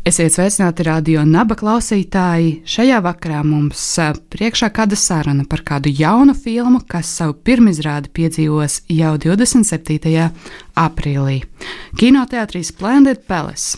Esiet 0.00 0.32
sveicināti 0.32 0.84
radio 0.86 1.26
naba 1.28 1.52
klausītāji. 1.60 2.62
Šajā 2.64 3.02
vakarā 3.04 3.42
mums 3.44 3.82
priekšā 4.32 4.70
kāda 4.72 4.96
saruna 4.96 5.44
par 5.44 5.60
kādu 5.60 5.92
jaunu 5.92 6.32
filmu, 6.32 6.80
kas 6.88 7.10
savu 7.18 7.34
pirmizrādi 7.44 8.08
piedzīvos 8.16 8.78
jau 8.88 9.10
27. 9.20 10.24
aprīlī. 10.80 11.42
Kinoteātrī 12.00 12.62
Splendid 12.64 13.26
Palace. 13.28 13.76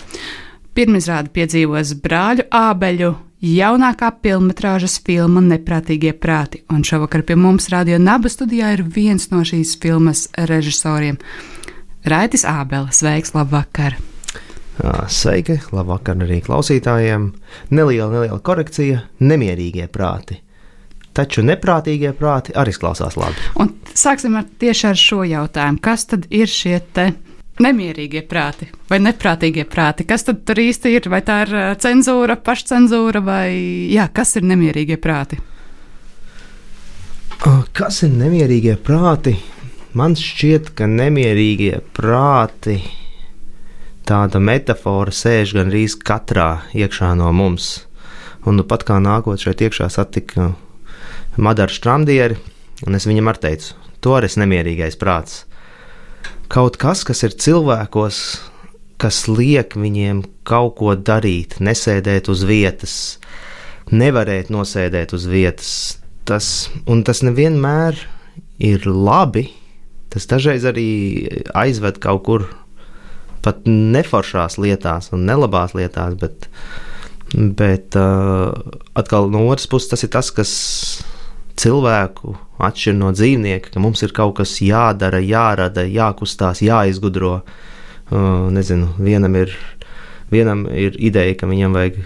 Pirmizrādi 0.79 1.35
piedzīvos 1.35 1.97
brāļu 2.05 2.47
ābeļu 2.55 3.11
jaunākā 3.43 4.13
filmas 4.23 5.01
filma 5.03 5.43
Neprātīgie 5.43 6.15
prāti, 6.15 6.63
un 6.71 6.87
šovakar 6.87 7.27
pie 7.27 7.35
mums 7.35 7.67
radio 7.75 7.99
naba 7.99 8.31
studijā 8.31 8.71
ir 8.79 8.87
viens 8.87 9.27
no 9.35 9.43
šīs 9.43 9.75
filmas 9.83 10.29
režisoriem- 10.39 11.19
Raitis 12.15 12.47
Ābeles. 12.47 13.03
Sveiks, 13.03 13.35
labvakar! 13.35 14.12
Sveiki, 14.83 15.61
labvakar 15.71 16.19
arī 16.25 16.41
klausītājiem. 16.43 17.29
Neliela, 17.71 18.11
neliela 18.11 18.39
korekcija- 18.43 19.03
nemierīgie 19.31 19.87
prāti. 19.89 20.41
Taču 21.15 21.43
neprātīgie 21.45 22.13
prāti 22.13 22.55
arī 22.57 22.73
izklausās 22.73 23.17
labi. 23.17 23.37
Un 23.61 23.75
sāksim 23.95 24.37
ar 24.37 24.45
tieši 24.59 24.89
ar 24.89 24.97
šo 24.97 25.23
jautājumu. 25.29 25.81
Kas 25.81 26.07
tad 26.07 26.27
ir 26.31 26.47
šie 26.47 26.81
nemierīgie 27.61 28.23
prāti 28.27 28.67
vai 28.89 28.99
neprātīgie 28.99 29.65
prāti? 29.65 30.07
Kas 30.07 30.25
tad 30.25 30.45
tur 30.45 30.57
īsti 30.57 30.97
ir? 30.97 31.09
Vai 31.09 31.21
tā 31.21 31.43
ir 31.47 31.77
cenzūra, 31.77 32.37
pašcensūra 32.37 33.23
vai 33.23 33.51
jā, 33.93 34.09
kas 34.13 34.37
ir 34.37 34.43
nemierīgie 34.43 34.97
prāti? 34.97 35.39
Kas 37.73 38.03
ir 38.03 38.11
nemierīgie 38.11 38.77
prāti? 38.77 39.37
Man 39.95 40.15
šķiet, 40.15 40.75
ka 40.75 40.87
nemierīgie 40.87 41.83
prāti 41.93 42.81
ir 42.81 43.02
tāda 44.09 44.41
metāfora 44.43 45.15
sēž 45.15 45.55
gan 45.57 45.71
arī 45.73 45.87
katrā 46.07 46.63
iekšā 46.75 47.13
no 47.19 47.31
mums. 47.35 47.87
Un 48.47 48.59
nu, 48.59 48.67
pat 48.67 48.83
kā 48.87 48.99
nākot 48.99 49.39
šeit 49.39 49.63
iekšā 49.63 49.87
satika 49.93 50.53
Madaru 51.39 51.73
Strāmdieri, 51.73 52.39
un 52.87 52.99
es 52.99 53.07
viņam 53.07 53.31
arī 53.31 53.43
teicu, 53.47 53.77
to 54.03 54.17
arī 54.19 54.31
ir 54.31 54.41
nemierīgais 54.43 54.99
prāts. 54.99 55.45
Kaut 56.53 56.77
kas, 56.77 57.05
kas 57.09 57.23
ir 57.25 57.37
cilvēkos, 57.39 58.19
kas 59.01 59.25
liek 59.31 59.77
viņiem 59.79 60.25
kaut 60.47 60.77
ko 60.81 60.95
darīt, 60.99 61.61
nesēdēt 61.63 62.29
uz 62.29 62.43
vietas, 62.45 62.97
nevarēt 63.91 64.51
nosēdēt 64.53 65.15
uz 65.17 65.27
vietas. 65.31 65.73
Tas, 66.29 66.69
un 66.87 67.03
tas 67.07 67.23
nevienmēr 67.27 67.99
ir 68.63 68.87
labi. 68.87 69.49
Tas 70.13 70.29
dažreiz 70.29 70.67
arī 70.69 70.91
aizved 71.57 71.99
kaut 72.05 72.23
kur 72.29 72.45
pat 73.45 73.67
neforšās 73.69 74.59
lietās 74.63 75.13
un 75.15 75.27
nelabās 75.29 75.75
lietās, 75.79 76.17
bet, 76.21 76.49
bet 77.35 77.99
uh, 77.99 78.53
atkal 78.99 79.31
no 79.33 79.47
otras 79.49 79.69
puses 79.71 79.91
tas 79.93 80.07
ir 80.07 80.13
tas, 80.15 80.31
kas 80.35 80.53
cilvēku 81.59 82.37
atšķir 82.63 82.97
no 82.97 83.11
dzīvnieka, 83.15 83.75
ka 83.75 83.83
mums 83.83 84.03
ir 84.07 84.15
kaut 84.17 84.39
kas 84.41 84.57
jādara, 84.65 85.21
jārada, 85.23 85.85
jākustās, 85.89 86.63
jāizgudro. 86.65 87.41
Uh, 88.13 88.49
nezinu, 88.53 88.91
vienam 89.01 89.37
ir 89.41 89.55
Vienam 90.33 90.65
ir 90.73 90.95
ideja, 90.97 91.35
ka 91.37 91.47
viņam 91.51 91.75
vajag 91.77 91.99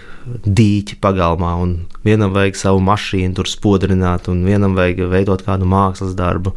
dīķi 0.43 0.97
pagalmā, 0.99 1.53
un 1.63 1.69
vienam 2.03 2.33
vajag 2.35 2.57
savu 2.59 2.81
mašīnu 2.83 3.37
tur 3.37 3.47
spodrināt, 3.47 4.27
un 4.27 4.41
vienam 4.43 4.75
vajag 4.75 5.05
veidot 5.13 5.45
kādu 5.45 5.69
mākslas 5.69 6.11
darbu, 6.17 6.51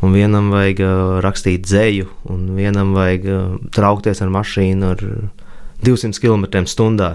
un 0.00 0.16
vienam 0.16 0.48
vajag 0.54 0.80
uh, 0.86 0.94
rakstīt 1.24 1.66
dzēju, 1.68 2.08
un 2.32 2.48
vienam 2.56 2.94
vajag 2.96 3.28
uh, 3.28 3.44
traukties 3.76 4.24
ar 4.24 4.32
mašīnu 4.32 4.94
ar 4.94 5.04
200 5.84 6.22
km/h. 6.22 7.12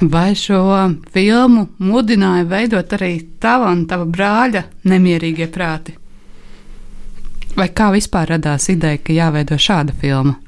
Vai 0.00 0.32
šo 0.32 0.64
filmu 1.12 1.66
mudināja 1.84 2.46
veidot 2.48 2.92
arī 2.96 3.14
tava 3.42 3.68
un 3.68 3.84
tava 3.84 4.06
brāļa 4.08 4.62
nemierīgie 4.88 5.50
prāti? 5.52 5.92
Vai 7.58 7.68
kā 7.74 7.90
vispār 7.92 8.30
radās 8.32 8.70
ideja, 8.72 8.96
ka 9.04 9.12
jāveido 9.12 9.58
šāda 9.60 9.92
filma? 9.92 10.38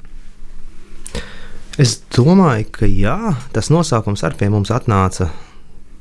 Es 1.81 1.95
domāju, 2.13 2.67
ka 2.69 2.85
jā, 2.85 3.33
tas 3.49 3.71
nosaukums 3.73 4.21
arī 4.27 4.43
pie 4.43 4.49
mums 4.53 4.69
atnāca 4.69 5.31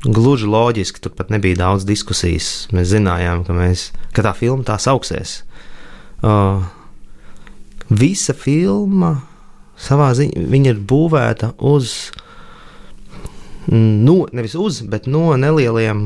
gluži 0.04 0.50
loģiski. 0.50 1.00
Tur 1.00 1.14
pat 1.16 1.30
nebija 1.32 1.62
daudz 1.62 1.86
diskusijas. 1.88 2.66
Mēs 2.76 2.90
zinājām, 2.92 3.46
ka, 3.46 3.56
mēs, 3.56 3.86
ka 4.12 4.24
tā 4.26 4.34
filma 4.36 4.66
tā 4.68 4.76
sauksies. 4.82 5.38
Uh, 6.20 6.66
visa 7.88 8.36
filma 8.36 9.14
savā 9.80 10.10
ziņā 10.18 10.74
ir 10.74 10.84
būvēta 10.92 11.54
uz, 11.56 12.12
no, 13.72 14.18
nevis 14.28 14.58
uz, 14.60 14.84
bet 14.84 15.08
no 15.08 15.32
nelieliem 15.40 16.04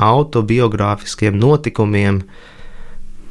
autobiogrāfiskiem 0.00 1.36
notikumiem, 1.36 2.24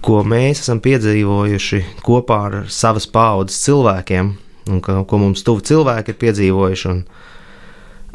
ko 0.05 0.21
mēs 0.21 0.61
esam 0.61 0.79
piedzīvojuši 0.85 1.83
kopā 2.05 2.41
ar 2.45 2.57
savas 2.69 3.09
paudzes 3.09 3.63
cilvēkiem 3.65 4.35
un 4.69 4.81
ka, 4.83 5.01
ko 5.07 5.21
mums 5.21 5.43
tuvu 5.45 5.63
cilvēki 5.65 6.13
ir 6.13 6.21
piedzīvojuši. 6.21 6.91
Un, 6.91 7.03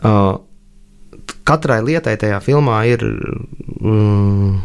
uh, 0.05 0.39
katrai 1.47 1.81
lietai 1.85 2.17
tajā 2.21 2.41
filmā 2.45 2.83
ir 2.91 3.05
mm, 3.05 4.59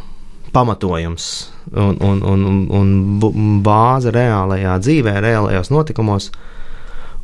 pamatojums 0.56 1.30
un, 1.74 1.98
un, 2.00 2.22
un, 2.24 2.44
un 2.80 3.62
bāze 3.66 4.14
reālajā 4.16 4.78
dzīvē, 4.84 5.16
reālajos 5.26 5.72
notikumos. 5.74 6.30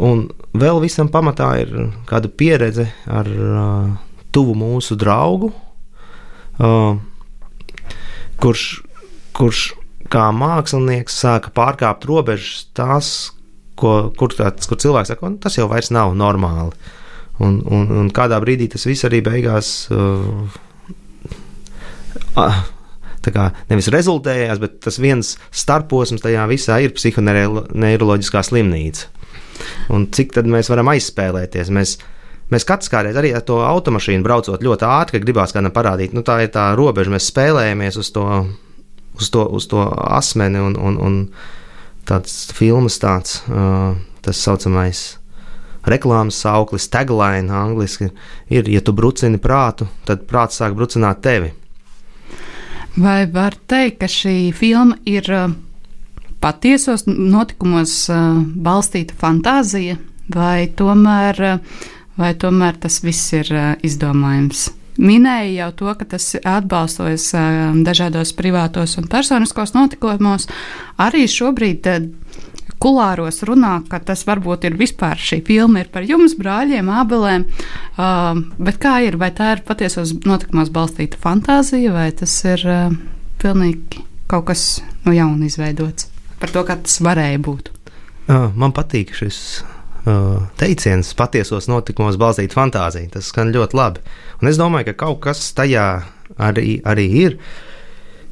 Un 0.01 0.25
vēl 0.57 0.81
visam 0.83 1.11
pamatā 1.13 1.51
ir 1.61 1.75
kāda 2.09 2.31
pieredze 2.31 2.87
ar 3.05 3.27
uh, 3.29 3.91
tuvu 4.33 4.55
mūsu 4.57 4.97
draugu, 4.99 5.51
uh, 6.59 6.95
kurš, 8.41 8.65
kurš 9.37 9.67
kā 10.11 10.27
mākslinieks 10.35 11.21
sāka 11.23 11.53
pārkāpt 11.55 12.07
robežas 12.09 12.65
tās, 12.75 13.11
ko, 13.81 13.95
kur, 14.17 14.33
tāds, 14.37 14.69
kur 14.69 14.79
cilvēks 14.81 15.13
saka, 15.13 15.31
tas 15.43 15.57
jau 15.57 15.67
vairs 15.71 15.91
nav 15.93 16.13
normāli. 16.17 16.75
Un, 17.41 17.61
un, 17.65 17.87
un 18.01 18.11
kādā 18.13 18.37
brīdī 18.43 18.67
tas 18.69 18.85
viss 18.85 19.07
arī 19.07 19.23
beigās. 19.25 19.73
Uh, 19.89 20.45
Tā 23.21 23.29
kā 23.33 23.49
nevis 23.69 23.91
rezultējās, 23.93 24.59
bet 24.61 24.79
tas 24.81 24.97
viens 25.01 25.35
starposms 25.53 26.23
tajā 26.23 26.47
visā 26.49 26.79
ir 26.81 26.93
psihoneiroloģiskā 26.97 28.41
slimnīca. 28.47 29.11
Un 29.93 30.07
cik 30.15 30.33
tad 30.37 30.49
mēs 30.49 30.71
varam 30.71 30.89
aizspēlēties? 30.95 31.69
Mēs, 31.75 31.95
mēs 32.53 32.65
katrs 32.65 32.89
kādreiz 32.89 33.19
arī 33.21 33.33
ar 33.37 33.45
to 33.45 33.59
automašīnu 33.61 34.25
braucot 34.25 34.65
ļoti 34.65 34.87
ātri, 34.89 35.19
ka 35.19 35.25
gribās 35.27 35.53
kādam 35.53 35.73
parādīt, 35.75 36.15
nu 36.17 36.25
tā 36.25 36.39
ir 36.41 36.53
tā 36.53 36.71
robeža, 36.77 37.13
mēs 37.13 37.29
spēlējamies 37.29 37.99
uz 38.01 38.09
to, 38.15 38.25
uz 39.19 39.29
to, 39.33 39.45
uz 39.59 39.69
to 39.69 39.85
asmeni 39.85 40.63
un, 40.63 40.79
un, 40.81 40.97
un 40.97 41.19
tāds 42.07 42.51
filmas 42.55 42.99
tāds, 43.01 43.41
uh, 43.49 43.97
tas 44.21 44.41
saucamais 44.41 45.21
reklāmas 45.87 46.37
sauklis, 46.41 46.89
tagline 46.91 47.51
angļuiski 47.53 48.11
ir, 48.53 48.69
ja 48.69 48.81
tu 48.85 48.93
brucini 48.93 49.41
prātu, 49.41 49.87
tad 50.05 50.25
prāts 50.29 50.61
sāk 50.61 50.75
brucināt 50.77 51.23
tevi. 51.25 51.53
Vai 52.97 53.25
var 53.31 53.55
teikt, 53.71 54.01
ka 54.01 54.09
šī 54.11 54.51
filma 54.55 54.97
ir 55.07 55.27
patiesos 56.43 57.05
notikumos 57.07 57.95
balstīta 58.11 59.15
fantāzija, 59.17 59.97
vai 60.33 60.67
tomēr, 60.67 61.41
vai 62.19 62.33
tomēr 62.35 62.77
tas 62.83 62.99
viss 63.05 63.31
ir 63.37 63.51
izdomājums? 63.85 64.69
Minēja 65.01 65.65
jau 65.65 65.69
to, 65.81 65.93
ka 65.97 66.07
tas 66.13 66.31
atbalstojas 66.37 67.31
um, 67.37 67.81
dažādos 67.85 68.33
privātos 68.37 68.97
un 69.01 69.09
personiskos 69.11 69.75
notikumos. 69.75 70.47
Arī 71.01 71.25
šobrīd 71.29 71.89
kulāros 72.81 73.43
runā, 73.45 73.75
ka 73.89 73.99
tas 74.01 74.23
varbūt 74.25 74.65
ir 74.69 74.77
vispār 74.79 75.19
šī 75.21 75.41
filma 75.45 75.83
ir 75.83 75.91
par 75.93 76.05
jums, 76.07 76.33
brāļiem, 76.39 76.89
abelēm. 77.01 77.45
Uh, 77.97 78.41
bet 78.61 78.79
kā 78.81 78.99
ir? 79.05 79.19
Vai 79.21 79.29
tā 79.37 79.55
ir 79.57 79.65
patiesos 79.67 80.15
notikumos 80.25 80.71
balstīta 80.73 81.19
fantāzija, 81.21 81.93
vai 81.93 82.09
tas 82.17 82.33
ir 82.47 82.65
uh, 82.65 82.95
pilnīgi 83.41 84.05
kaut 84.31 84.47
kas 84.49 84.79
no 85.05 85.13
jauna 85.13 85.45
izveidots 85.49 86.09
par 86.41 86.49
to, 86.49 86.63
kā 86.65 86.79
tas 86.81 86.97
varēja 87.03 87.37
būt? 87.43 87.69
Uh, 88.25 88.49
man 88.57 88.73
patīk 88.73 89.13
šis 89.17 89.61
teiciens, 90.57 91.11
patiesos 91.17 91.67
notikumos 91.69 92.17
balstīta 92.21 92.57
fantāzija. 92.57 93.11
Tas 93.13 93.29
skan 93.29 93.53
ļoti 93.53 93.77
labi. 93.77 94.03
Un 94.41 94.49
es 94.51 94.59
domāju, 94.59 94.91
ka 94.91 95.05
kaut 95.05 95.21
kas 95.27 95.43
tajā 95.57 95.85
arī, 96.41 96.79
arī 96.87 97.07
ir. 97.25 97.37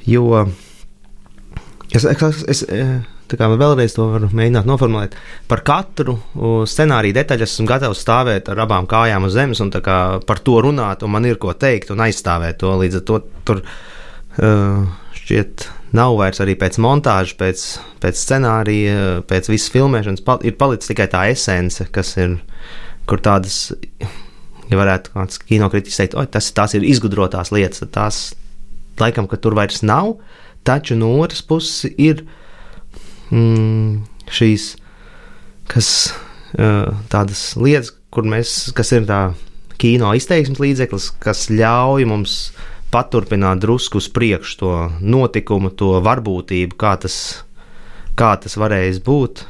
Jo 0.10 0.46
es, 1.94 2.06
es, 2.06 2.44
es 2.48 2.64
vēlreiz 3.38 3.94
to 3.94 4.08
varu 4.10 4.30
mēģināt 4.34 4.66
noformulēt, 4.66 5.16
par 5.50 5.62
katru 5.68 6.18
scenāriju 6.70 7.18
detaļu 7.20 7.46
esmu 7.46 7.68
gatavs 7.70 8.02
stāvēt 8.02 8.50
ar 8.50 8.64
abām 8.66 8.90
kājām 8.90 9.28
uz 9.28 9.38
zemes 9.38 9.62
un 9.62 9.72
par 9.72 10.42
to 10.44 10.58
runāt, 10.66 11.04
un 11.06 11.14
man 11.14 11.26
ir 11.30 11.38
ko 11.38 11.54
teikt 11.54 11.94
un 11.94 12.02
aizstāvēt 12.08 12.62
to. 12.64 12.74
Līdz 12.82 13.02
ar 13.02 13.06
to 13.06 13.22
tur 13.46 13.64
šķiet 14.40 15.68
nav 15.98 16.16
vairs 16.20 16.42
arī 16.44 16.56
pēc 16.60 16.78
montāžas, 16.82 17.36
pēc, 17.40 17.66
pēc 18.04 18.20
scenārija, 18.22 18.98
pēc 19.30 19.50
visas 19.52 19.72
filmēšanas. 19.74 20.24
Pal 20.26 20.44
ir 20.48 20.58
palicis 20.60 20.92
tikai 20.92 21.10
tā 21.12 21.26
esence, 21.34 21.88
kas 21.94 22.14
ir, 22.22 22.38
kur 23.10 23.22
tādas, 23.26 23.72
ja 24.70 24.80
varētu 24.80 25.16
kāds 25.16 25.42
kinokritiķis 25.50 26.02
teikt, 26.04 26.20
tas, 26.34 26.52
tās 26.56 26.76
ir 26.78 26.86
izgudrotās 26.88 27.54
lietas, 27.56 27.86
tās 27.94 28.22
laikam, 29.02 29.30
ka 29.32 29.40
tur 29.42 29.58
vairs 29.58 29.82
nav, 29.86 30.18
taču 30.68 30.98
no 31.00 31.12
otras 31.24 31.42
puses 31.46 31.90
ir 31.98 32.26
mm, 33.32 34.02
šīs, 34.30 34.74
kas 35.70 35.92
tādas 37.10 37.54
lietas, 37.60 37.94
kur 38.10 38.26
mēs, 38.26 38.72
kas 38.78 38.92
ir 38.96 39.06
tā 39.10 39.20
kino 39.80 40.12
izteiksmes 40.18 40.60
līdzeklis, 40.60 41.12
kas 41.24 41.48
ļauj 41.54 42.08
mums 42.10 42.40
paturpināt 42.94 43.62
drusku 43.64 44.00
uz 44.02 44.10
priekšu 44.12 44.58
to 44.60 44.74
notikumu, 45.02 45.70
to 45.70 45.98
varbūtību, 46.06 46.78
kā 46.80 46.96
tas, 47.02 47.16
kā 48.18 48.34
tas 48.42 48.58
varējis 48.60 49.02
būt. 49.06 49.46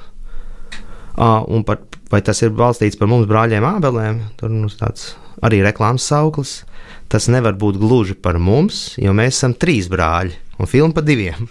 Uh, 1.20 1.44
un 1.52 1.66
par, 1.68 1.82
vai 2.12 2.22
tas 2.24 2.40
ir 2.46 2.54
balstīts 2.56 3.00
par 3.00 3.10
mums 3.12 3.28
brāļiem 3.28 3.66
Ābelēm, 3.68 4.22
tur 4.40 4.54
mums 4.54 4.78
tāds 4.80 5.14
arī 5.44 5.62
reklāmas 5.66 6.08
sauklis. 6.08 6.62
Tas 7.10 7.28
nevar 7.32 7.58
būt 7.60 7.80
gluži 7.82 8.16
par 8.16 8.38
mums, 8.40 8.94
jo 9.02 9.16
mēs 9.18 9.40
esam 9.40 9.56
trīs 9.58 9.90
brāļi 9.92 10.36
un 10.60 10.70
filma 10.70 10.96
par 10.96 11.08
diviem. 11.08 11.50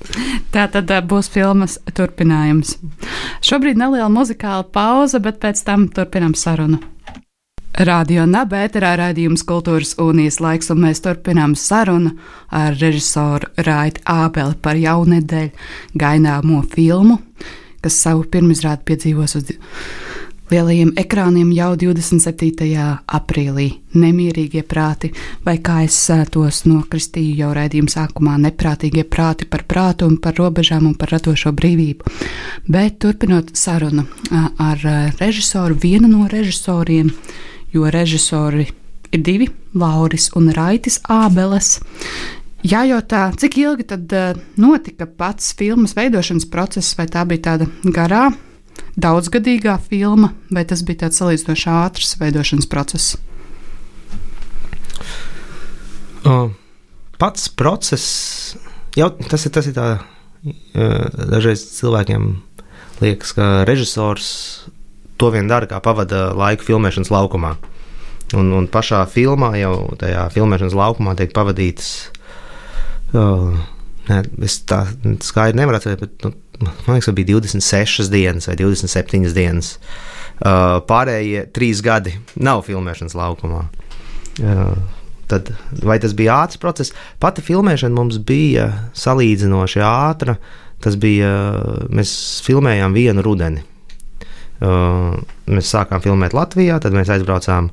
Tā 0.54 0.66
tad 0.72 0.90
būs 1.08 1.30
filmas 1.32 1.78
turpinājums. 1.96 2.76
Šobrīd 3.46 3.78
neliela 3.80 4.10
muzikāla 4.12 4.66
pauze, 4.66 5.20
bet 5.22 5.40
pēc 5.42 5.62
tam 5.66 5.88
turpinām 5.92 6.34
sarunu. 6.38 6.80
Radio 7.78 8.24
Nabērā 8.26 8.96
raidījums 8.98 9.44
Kultūras 9.46 9.94
unijas 10.02 10.40
laiks, 10.42 10.72
un 10.74 10.82
mēs 10.82 11.00
turpinām 11.04 11.54
sarunu 11.54 12.16
ar 12.50 12.74
režisoru 12.74 13.46
Raitu 13.62 14.02
Ābeli 14.10 14.58
par 14.60 14.76
jaunedēļu 14.76 16.00
gaidāmo 16.02 16.64
filmu, 16.74 17.20
kas 17.80 18.00
savu 18.02 18.26
pirmizrādi 18.26 18.82
piedzīvos 18.90 19.36
uz 19.38 19.52
lielajiem 20.50 20.90
ekrāniem 20.98 21.52
jau 21.54 21.70
27. 21.78 22.66
aprīlī. 23.06 23.68
Nemierīgie 23.94 24.64
prāti, 24.66 25.12
vai 25.46 25.56
kā 25.62 25.84
es 25.86 25.98
tos 26.34 26.64
nokristīju 26.66 27.36
jau 27.38 27.50
raidījuma 27.54 27.94
sākumā, 27.94 28.34
neprātīgie 28.48 29.04
prāti 29.06 29.46
par 29.50 29.62
prātu 29.70 30.08
un 30.10 30.18
par 30.18 30.34
robežām 30.38 30.88
un 30.90 30.96
par 30.98 31.14
ratošo 31.14 31.54
brīvību. 31.54 32.16
Bet 32.66 32.98
turpinot 33.02 33.54
sarunu 33.54 34.08
ar 34.58 34.82
režisoru, 35.20 35.78
vienu 35.78 36.10
no 36.10 36.26
režisoriem, 36.30 37.14
jo 37.72 37.90
režisori 37.90 38.66
ir 39.12 39.22
divi- 39.22 39.48
Lauris 39.82 40.30
un 40.34 40.50
Raitis 40.52 41.00
Ābeles. 41.08 41.80
Jājautā, 42.62 43.30
cik 43.40 43.56
ilgi 43.56 43.86
tad 43.88 44.12
notika 44.60 45.06
pats 45.06 45.54
filmas 45.56 45.94
veidošanas 45.96 46.44
process, 46.50 46.94
vai 46.98 47.06
tā 47.06 47.24
bija 47.24 47.40
tāda 47.40 47.66
garā 47.84 48.30
daudzgadīgā 49.00 49.78
filma, 49.88 50.34
vai 50.50 50.64
tas 50.64 50.82
bija 50.82 51.06
tāds 51.06 51.20
salīdzinoši 51.20 51.68
ātrs 51.72 52.16
veidošanas 52.20 52.68
process? 52.68 53.16
Uh, 56.20 56.50
pats 57.18 57.48
process, 57.48 58.56
jau 58.96 59.08
tas 59.30 59.46
ir, 59.46 59.52
tas 59.56 59.66
ir 59.70 59.76
tā, 59.78 59.86
uh, 59.96 61.08
dažreiz 61.32 61.64
cilvēkiem 61.78 62.34
liekas, 63.00 63.32
ka 63.32 63.64
režisors 63.64 64.28
to 65.20 65.30
vien 65.34 65.50
dara, 65.50 65.68
kā 65.68 65.80
pavada 65.84 66.30
laiku 66.36 66.66
filmēšanas 66.70 67.12
laukumā. 67.12 67.54
Un, 68.38 68.52
un 68.54 68.68
pašā 68.70 69.02
filmā 69.10 69.52
jau 69.58 69.74
tajā 69.98 70.28
filmēšanas 70.34 70.76
laukumā 70.78 71.16
tiek 71.18 71.34
pavadītas. 71.34 71.90
Uh, 73.10 73.58
ne, 74.06 74.20
es 74.46 74.60
tā 74.70 74.84
skaidri 75.26 75.58
nevaru 75.58 75.80
atcerēties, 75.80 76.12
bet 76.14 76.28
nu, 76.62 76.70
man 76.86 76.96
liekas, 76.96 77.08
ka 77.10 77.16
bija 77.16 77.32
26 77.40 78.12
dienas 78.12 78.46
vai 78.50 78.56
27 78.60 79.34
dienas. 79.34 79.74
Uh, 80.40 80.78
pārējie 80.86 81.44
trīs 81.52 81.82
gadi 81.84 82.14
nav 82.38 82.62
filmēšanas 82.68 83.18
laukumā. 83.18 83.64
Uh, 84.40 84.78
tad, 85.30 85.50
vai 85.82 85.98
tas 86.02 86.14
bija 86.16 86.38
ātrs 86.44 86.60
process? 86.62 86.94
Pati 87.22 87.42
filmēšana 87.44 87.96
mums 87.96 88.20
bija 88.26 88.70
salīdzinoši 88.96 89.82
ātra. 89.84 90.38
Tas 90.80 90.94
bija, 90.96 91.28
mēs 91.92 92.10
filmējām 92.46 92.94
vienu 92.96 93.20
rudeni. 93.26 93.66
Mēs 94.60 95.70
sākām 95.72 96.02
filmēt 96.04 96.34
Latvijā, 96.36 96.80
tad 96.82 96.96
mēs 96.96 97.12
aizbraucām 97.12 97.70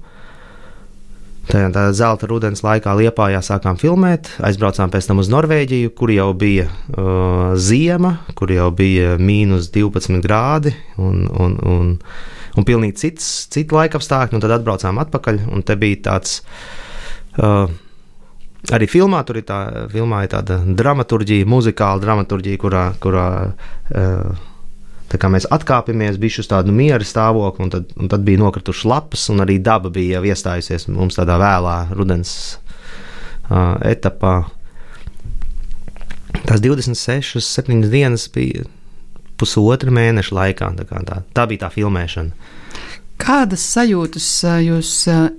Tajā 1.47 1.67
tā 1.71 1.85
zelta 1.95 2.27
rudens 2.27 2.59
laikā 2.59 2.91
Liepājā 2.99 3.39
sākām 3.45 3.77
filmēt, 3.79 4.33
aizbraucām 4.43 4.91
pēc 4.91 5.05
tam 5.07 5.21
uz 5.23 5.29
Norvēģiju, 5.31 5.93
kur 5.95 6.11
jau 6.11 6.33
bija 6.35 6.65
uh, 6.67 7.53
ziema, 7.55 8.17
kur 8.35 8.51
jau 8.51 8.67
bija 8.75 9.13
mīnus 9.15 9.69
12 9.71 10.19
grādi 10.25 10.73
un, 10.99 11.23
un, 11.31 11.55
un, 11.63 11.93
un 12.51 12.67
pilnīgi 12.67 12.99
cits, 12.99 13.29
cits 13.53 13.71
laika 13.71 13.95
apstākļi, 14.01 14.35
un 14.35 14.43
tad 14.43 14.57
atbraucām 14.57 14.99
atpakaļ, 15.05 15.45
un 15.55 15.63
te 15.63 15.79
bija 15.79 16.03
tāds. 16.11 16.41
Uh, 17.39 17.69
Arī 18.73 18.87
filmā 18.91 19.21
tur 19.23 19.37
ir, 19.39 19.45
tā, 19.47 19.87
filmā 19.93 20.25
ir 20.25 20.31
tāda 20.33 20.57
dramaturgija, 20.65 21.45
muzikāla 21.47 22.01
dramaturgija, 22.03 22.59
kurā, 22.59 22.81
kurā 22.99 23.27
uh, 23.47 24.47
Mēs 25.07 25.48
atkāpāmies 25.48 26.18
bišķi 26.19 26.44
uz 26.44 26.50
tādu 26.51 26.74
miera 26.75 27.06
stāvokli, 27.06 27.63
un 27.63 27.71
tad, 27.71 27.92
un 27.95 28.09
tad 28.12 28.25
bija 28.27 28.42
nokritušas 28.42 28.88
lapas, 28.92 29.30
un 29.31 29.39
arī 29.45 29.56
daba 29.63 29.89
bija 29.94 30.19
jau 30.19 30.27
iestājusies 30.27 30.89
mums 30.92 31.15
tādā 31.15 31.38
vēlā 31.39 31.77
rudens 31.95 32.33
uh, 33.48 33.80
etapā. 33.88 34.50
Tās 36.44 36.59
26, 36.59 37.39
7 37.39 37.88
dienas 37.88 38.27
bija 38.33 38.68
pusotra 39.39 39.94
mēneša 39.94 40.36
laikā. 40.36 40.71
Tā, 40.75 41.01
tā, 41.07 41.21
tā 41.33 41.48
bija 41.50 41.65
tā 41.65 41.71
filmēšana. 41.74 42.54
Kādas 43.18 43.64
sajūtas 43.73 44.28
jūs 44.61 44.92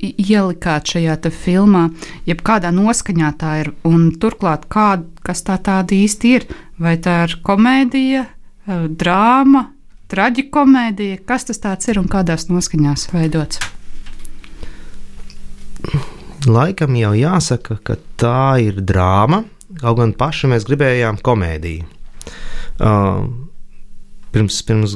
ielikāt 0.02 0.90
šajā 0.90 1.14
filmā, 1.30 1.84
jeb 2.26 2.40
kādā 2.42 2.72
noskaņā 2.74 3.30
tā 3.38 3.52
ir, 3.62 3.70
un 3.86 4.10
turklāt, 4.18 4.66
kā, 4.72 5.04
kas 5.22 5.44
tā 5.46 5.60
tāda 5.62 5.94
īsti 5.94 6.32
ir? 6.34 6.48
Vai 6.82 6.96
tā 7.02 7.20
ir 7.28 7.36
komēdija, 7.46 8.24
drāma, 8.68 9.64
traģikomēdija. 10.12 11.22
Kas 11.28 11.48
tas 11.48 11.88
ir 11.88 12.00
un 12.00 12.08
kādās 12.10 12.48
noskaņās 12.50 13.08
veidots? 13.14 13.60
Laikam 16.48 16.96
jau 16.96 17.12
jāsaka, 17.16 17.78
ka 17.84 17.96
tā 18.20 18.60
ir 18.62 18.80
drāma, 18.86 19.42
kaut 19.80 19.98
gan 20.00 20.14
paši 20.16 20.50
mēs 20.52 20.66
gribējām 20.68 21.18
komēdiju. 21.24 21.86
Uh, 22.78 23.26
pirms, 24.32 24.60
pirms 24.62 24.94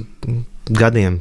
gadiem, 0.71 1.19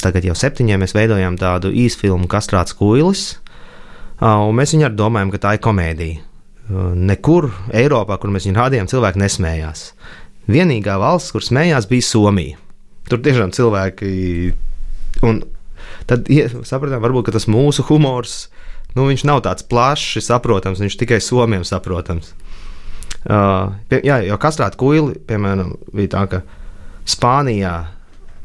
tagad 0.00 0.24
jau 0.24 0.36
septiņiem, 0.38 0.80
mēs 0.82 0.96
veidojām 0.96 1.36
tādu 1.40 1.72
īsfilmu 1.84 2.30
Kastrāts 2.32 2.74
Kuilis, 2.78 3.26
uh, 3.36 4.40
un 4.46 4.56
mēs 4.56 4.72
viņu 4.72 4.88
arī 4.88 4.98
domājam, 4.98 5.34
ka 5.34 5.42
tā 5.44 5.56
ir 5.56 5.64
komēdija. 5.66 6.22
Uh, 6.66 6.94
nekur 6.96 7.50
Eiropā, 7.76 8.16
kur 8.18 8.32
mēs 8.32 8.48
viņu 8.48 8.58
rādījām, 8.62 8.88
cilvēki 8.90 9.22
nesmējās. 9.22 9.90
Vienīgā 10.50 10.96
valsts, 11.02 11.32
kur 11.34 11.44
smējās, 11.44 11.88
bija 11.90 12.06
Somija. 12.06 12.60
Tur 13.10 13.22
tiešām 13.22 13.52
cilvēki. 13.54 14.10
Un 15.26 15.42
tad 16.10 16.28
ja, 16.30 16.48
sapratām, 16.66 17.02
varbūt 17.02 17.32
tas 17.34 17.48
mūsu 17.50 17.84
humors 17.88 18.46
nu, 18.96 19.10
nav 19.28 19.42
tāds 19.44 19.66
plašs, 19.68 20.24
saprotams, 20.24 20.80
viņš 20.80 20.96
tikai 21.02 21.20
somiem 21.20 21.64
saprotams. 21.68 22.32
Uh, 23.26 23.74
pie, 23.90 24.00
jā, 24.06 24.20
jo 24.24 24.38
kastrāta 24.40 24.78
kuili, 24.78 25.16
piemēram, 25.26 25.74
bija 25.94 26.12
tā, 26.14 26.24
ka 26.30 26.42
Spānijā 27.06 27.74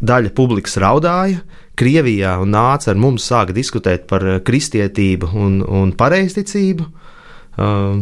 daļa 0.01 0.33
publikas 0.37 0.77
raudāja, 0.81 1.41
Krievijā 1.77 2.35
un 2.41 2.51
nāca 2.53 2.91
ar 2.91 2.99
mums 2.99 3.23
sāka 3.25 3.55
diskutēt 3.55 4.03
par 4.09 4.25
kristietību 4.45 5.29
un, 5.39 5.61
un 5.65 5.93
pareizticību. 5.97 6.85
Uh, 7.61 8.01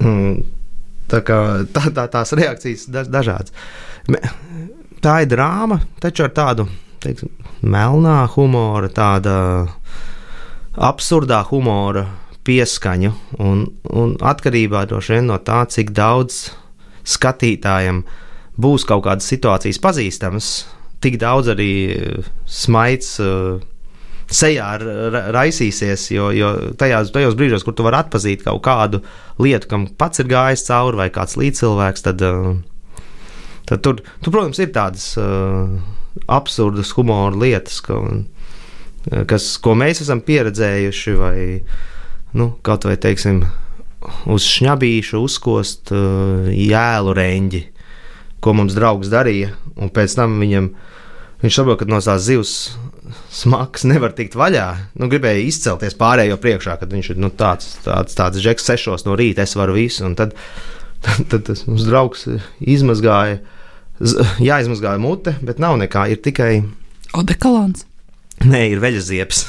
um, 0.00 0.38
Tā, 1.12 1.20
kā, 1.26 1.38
tā, 1.74 1.90
tā 1.92 2.06
tās 2.08 2.32
reakcijas 2.38 2.86
ir 2.88 3.10
dažādas. 3.12 3.52
Tā 5.02 5.18
ir 5.24 5.28
drāma, 5.28 5.80
taču 6.00 6.24
ar 6.24 6.32
tādu 6.32 6.66
teiksim, 7.02 7.30
melnā 7.62 8.22
humora, 8.36 8.88
tāda 8.92 9.34
absurdā 10.72 11.42
humora 11.50 12.06
pieskaņu. 12.46 13.12
Un, 13.42 13.66
un 13.90 14.14
atkarībā 14.18 14.86
no 15.26 15.38
tā, 15.38 15.64
cik 15.68 15.92
daudz 15.94 16.44
skatītājiem 17.02 18.04
būs 18.62 18.86
kaut 18.86 19.04
kādas 19.04 19.28
situācijas 19.28 19.80
pazīstamas, 19.82 20.48
tik 21.02 21.18
daudz 21.18 21.50
arī 21.52 21.72
smaids. 22.46 23.18
Uh, 23.20 23.60
sejā 24.32 24.68
raisīsies, 25.34 26.06
jo, 26.14 26.30
jo 26.34 26.50
tajās, 26.80 27.12
tajos 27.14 27.36
brīžos, 27.38 27.64
kur 27.66 27.76
tu 27.76 27.86
vari 27.86 28.00
atpazīt 28.00 28.44
kaut 28.46 28.62
kādu 28.64 29.02
lietu, 29.42 29.68
kam 29.70 29.86
pats 29.98 30.22
ir 30.22 30.30
gājis 30.30 30.66
cauri, 30.68 31.00
vai 31.02 31.08
kāds 31.14 31.36
līdzcilvēks, 31.40 32.04
tad, 32.06 32.22
uh, 32.26 33.02
tad 33.68 33.84
tur, 33.84 34.02
tur, 34.20 34.30
protams, 34.30 34.60
ir 34.62 34.72
tādas 34.74 35.08
uh, 35.20 35.72
absurdas 36.32 36.92
humora 36.96 37.36
lietas, 37.44 37.80
ka, 37.84 37.98
uh, 38.00 39.24
kas, 39.30 39.52
ko 39.62 39.76
mēs 39.78 40.04
esam 40.04 40.22
pieredzējuši, 40.24 41.18
vai 41.20 41.36
nu, 42.38 42.52
kaut 42.64 42.88
vai 42.88 42.96
teiksim, 43.00 43.42
uz 44.32 44.46
šņabīšu 44.48 45.20
uzkost 45.22 45.92
uh, 45.94 46.48
jēlu 46.52 47.14
reņģi, 47.18 47.66
ko 48.42 48.56
mums 48.58 48.74
draugs 48.74 49.12
darīja, 49.12 49.52
un 49.78 49.92
pēc 49.94 50.16
tam 50.18 50.40
viņam 50.42 50.72
viņš 51.42 51.58
saprot, 51.58 51.82
ka 51.82 51.86
no 51.90 52.00
tās 52.02 52.24
zivs 52.26 52.56
smags 53.32 53.86
nevar 53.88 54.14
tikt 54.16 54.36
vaļā. 54.38 54.66
Nu, 55.00 55.08
gribēja 55.12 55.44
izcelties 55.46 55.96
pārējo 55.98 56.38
priekšā, 56.42 56.76
kad 56.80 56.92
viņš 56.92 57.12
ir 57.14 57.22
nu, 57.22 57.30
tāds, 57.30 57.76
tāds, 57.86 58.16
tāds 58.18 58.42
žeks, 58.42 58.66
sešos 58.68 59.06
no 59.08 59.16
rīta, 59.18 59.46
es 59.46 59.56
varu 59.58 59.76
visu. 59.78 60.08
Tad, 60.18 60.36
tad, 61.04 61.24
tad 61.32 61.46
tas 61.48 61.64
mums 61.68 61.86
draugs 61.88 62.26
izmazgāja, 62.60 63.40
jāizmazgāja 64.42 65.00
mute, 65.02 65.36
bet 65.44 65.62
nav 65.62 65.78
nekā, 65.82 66.08
ir 66.12 66.22
tikai 66.24 66.52
odekolons. 67.18 67.86
Nē, 68.42 68.66
ir 68.72 68.82
veļaziepes. 68.82 69.44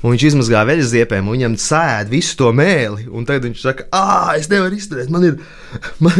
Un 0.00 0.14
viņš 0.14 0.22
izmazgāja 0.30 0.64
veļas 0.64 0.92
ziepēm, 0.94 1.26
un 1.28 1.36
viņam 1.36 1.56
sēž 1.60 2.08
visu 2.08 2.36
to 2.40 2.48
mēli. 2.56 3.04
Un 3.12 3.26
tagad 3.28 3.50
viņš 3.50 3.60
saka, 3.60 3.84
ah, 3.92 4.30
es 4.38 4.48
nevaru 4.48 4.78
izturēt. 4.78 5.10
Man 5.12 5.26
ir, 5.28 5.36
man, 6.04 6.16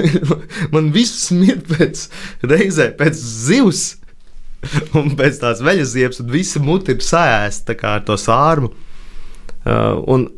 man, 0.75 0.91
viss 0.93 1.31
ir 1.33 1.63
pēc 1.71 2.05
reizē, 2.45 2.91
pēc 2.99 3.17
zivs. 3.17 3.85
un 4.99 5.15
pēc 5.19 5.41
tās 5.43 5.63
veļas 5.65 5.95
ziepes, 5.95 6.21
un 6.23 6.31
visa 6.33 6.61
mute 6.63 6.95
ir 6.95 7.05
sēsta 7.05 7.77
ar 7.89 8.05
to 8.07 8.17
sārmu. 8.21 8.73
Uh, 9.61 10.01
un 10.09 10.29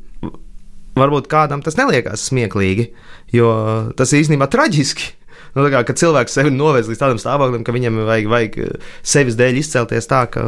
varbūt 0.99 1.29
kādam 1.31 1.62
tas 1.64 1.79
neliekas 1.79 2.29
smieklīgi, 2.29 2.91
jo 3.35 3.50
tas 3.97 4.12
īstenībā 4.17 4.49
traģiski. 4.52 5.12
Nu, 5.52 5.67
kā, 5.69 5.83
kad 5.85 5.99
cilvēks 6.00 6.33
sevi 6.33 6.50
novērš 6.55 6.88
līdz 6.88 7.00
tādam 7.00 7.19
stāvoklim, 7.21 7.64
ka 7.64 7.75
viņam 7.76 7.99
vajag, 8.09 8.29
vajag 8.33 8.55
sevis 9.05 9.37
dēļ 9.37 9.59
izcelties 9.61 10.09
tā, 10.09 10.23
ka 10.33 10.41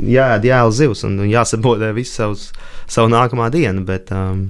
jāēd 0.00 0.46
jēla 0.48 0.72
zivs 0.72 1.04
un 1.04 1.18
jāsabodē 1.28 1.90
visu 1.96 2.14
savus, 2.14 2.46
savu 2.88 3.12
nākamā 3.12 3.50
dienu. 3.52 3.84
Bet, 3.84 4.08
um, 4.16 4.46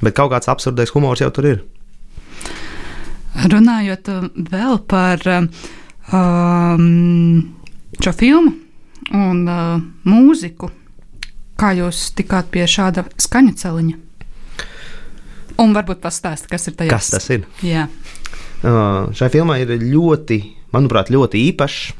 bet 0.00 0.16
kaut 0.16 0.32
kāds 0.32 0.48
absurdais 0.48 0.94
humors 0.96 1.20
jau 1.20 1.28
tur 1.34 1.50
ir. 1.50 1.60
Runājot 3.52 4.08
vēl 4.48 4.80
par 4.88 5.28
um, 5.32 6.88
šo 8.00 8.12
filmu 8.16 8.54
un 9.12 9.42
uh, 9.48 9.82
mūziku. 10.08 10.70
Kā 11.60 11.72
jūs 11.76 12.10
tikāt 12.16 12.48
pie 12.54 12.64
šāda 12.70 13.04
skaņa 13.20 13.54
celiņa? 13.60 13.96
Un 15.62 15.74
varbūt 15.76 16.00
pastāstīt, 16.02 16.50
kas 16.50 16.70
ir 16.70 16.76
tajā. 16.78 16.90
Kas 16.94 17.10
tas 17.12 17.28
ir? 17.34 17.44
Jā. 17.66 17.86
Uh, 18.62 19.10
šai 19.14 19.28
filmai 19.34 19.60
ir 19.64 19.74
ļoti, 19.82 20.38
manuprāt, 20.74 21.12
ļoti 21.12 21.42
īpašs 21.50 21.92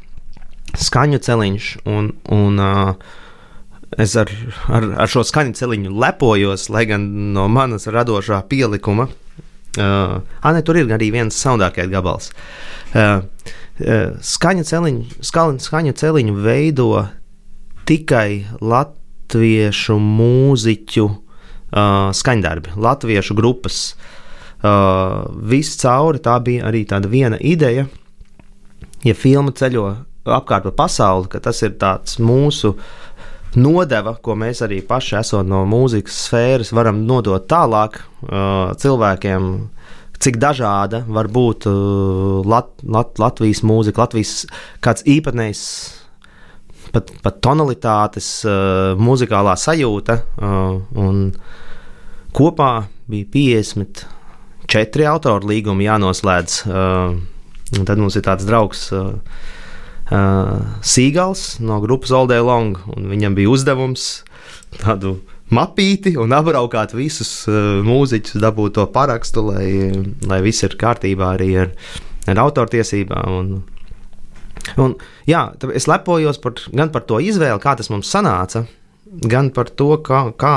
skaņu 0.87 1.21
celiņš. 1.23 1.69
Un, 1.93 2.09
un, 2.33 2.59
uh, 2.59 3.99
es 4.01 4.15
ar, 4.19 4.31
ar, 4.73 4.89
ar 5.05 5.11
šo 5.11 5.23
skaņu 5.27 5.55
celiņu 5.59 5.93
lepojos, 5.93 6.69
lai 6.73 6.87
gan 6.89 7.05
no 7.35 7.45
manas 7.51 7.85
radošā 7.91 8.41
pielikuma. 8.49 9.07
Uh, 9.11 9.22
Anē, 9.79 10.61
tur 10.61 10.77
ir 10.77 10.91
arī 10.93 11.09
viens 11.15 11.33
soundākais 11.33 11.89
gabals. 11.89 12.29
Uh, 12.93 13.23
Eh, 13.81 14.11
skaņa 14.21 14.67
celiņu, 14.69 15.23
skaņa 15.25 15.93
celiņu 15.97 16.33
veido 16.45 17.07
tikai 17.89 18.45
latviešu 18.61 19.95
mūziķu 19.97 21.05
uh, 21.09 22.11
skaņdarbi, 22.13 22.75
latviešu 22.77 23.33
grupas. 23.35 23.79
Uh, 24.61 25.25
Viss 25.49 25.81
cauri 25.81 26.21
tā 26.23 26.37
bija 26.45 26.69
arī 26.69 26.83
tāda 26.87 27.09
viena 27.09 27.39
ideja, 27.41 27.87
ja 29.03 29.15
filma 29.17 29.51
ceļo 29.51 29.87
apkārt 30.23 30.69
pa 30.69 30.75
pasauli, 30.85 31.27
ka 31.33 31.41
tas 31.41 31.65
ir 31.65 31.73
tāds 31.81 32.21
mūsu 32.21 32.75
nodeva, 33.59 34.15
ko 34.23 34.35
mēs 34.39 34.63
arī 34.65 34.81
paši 34.85 35.17
esot 35.19 35.47
no 35.49 35.63
mūzikas 35.69 36.19
sfēras, 36.27 36.73
varam 36.75 37.03
nodot 37.07 37.45
tālāk 37.49 37.99
uh, 37.99 38.73
cilvēkiem, 38.79 39.49
cik 40.23 40.39
dažāda 40.41 41.03
var 41.07 41.29
būt 41.33 41.67
uh, 41.69 42.39
Lat, 42.47 42.71
Lat, 42.83 43.19
Latvijas 43.19 43.63
mūzika, 43.65 44.05
Latvijas 44.05 44.43
kāds 44.83 45.05
īpatnējs. 45.09 45.65
Pat, 46.93 47.09
pat 47.25 47.39
tonalitātes, 47.41 48.27
uh, 48.45 48.93
muzikālā 49.01 49.55
sajūta. 49.57 50.19
Uh, 50.37 51.31
kopā 52.37 52.71
bija 53.09 53.29
54 53.33 55.09
autoru 55.09 55.49
līgumi 55.49 55.87
jānoslēdz. 55.87 56.59
Uh, 56.69 57.17
tad 57.81 57.97
mums 57.97 58.17
ir 58.19 58.25
tāds 58.27 58.45
draugs, 58.45 58.85
uh, 58.93 59.15
uh, 60.11 60.59
Sīgals 60.83 61.59
no 61.63 61.79
grupas 61.83 62.13
Oldē 62.15 62.39
Long, 62.43 62.79
viņam 62.87 63.37
bija 63.37 63.51
uzdevums 63.53 64.07
tādu 64.81 65.17
mapīti 65.53 66.15
un 66.19 66.33
apbraukāt 66.35 66.95
visus 66.97 67.31
uh, 67.49 67.81
mūziķus, 67.85 68.39
dabūt 68.41 68.77
to 68.79 68.87
parakstu, 68.93 69.45
lai, 69.51 69.67
lai 70.29 70.41
viss 70.45 70.65
ir 70.65 70.77
kārtībā 70.79 71.33
arī 71.35 71.51
ar, 71.65 71.73
ar 72.29 72.41
autortiesībām. 72.45 73.35
Un, 73.39 73.51
un, 74.81 74.95
jā, 75.29 75.45
es 75.75 75.89
lepojos 75.91 76.41
par, 76.43 76.57
gan 76.73 76.93
par 76.93 77.05
to 77.09 77.19
izvēli, 77.21 77.61
kā 77.61 77.75
tas 77.79 77.91
mums 77.93 78.11
sanāca, 78.13 78.65
gan 79.29 79.51
par 79.53 79.69
to, 79.69 79.93
kā, 80.05 80.25
kā 80.39 80.55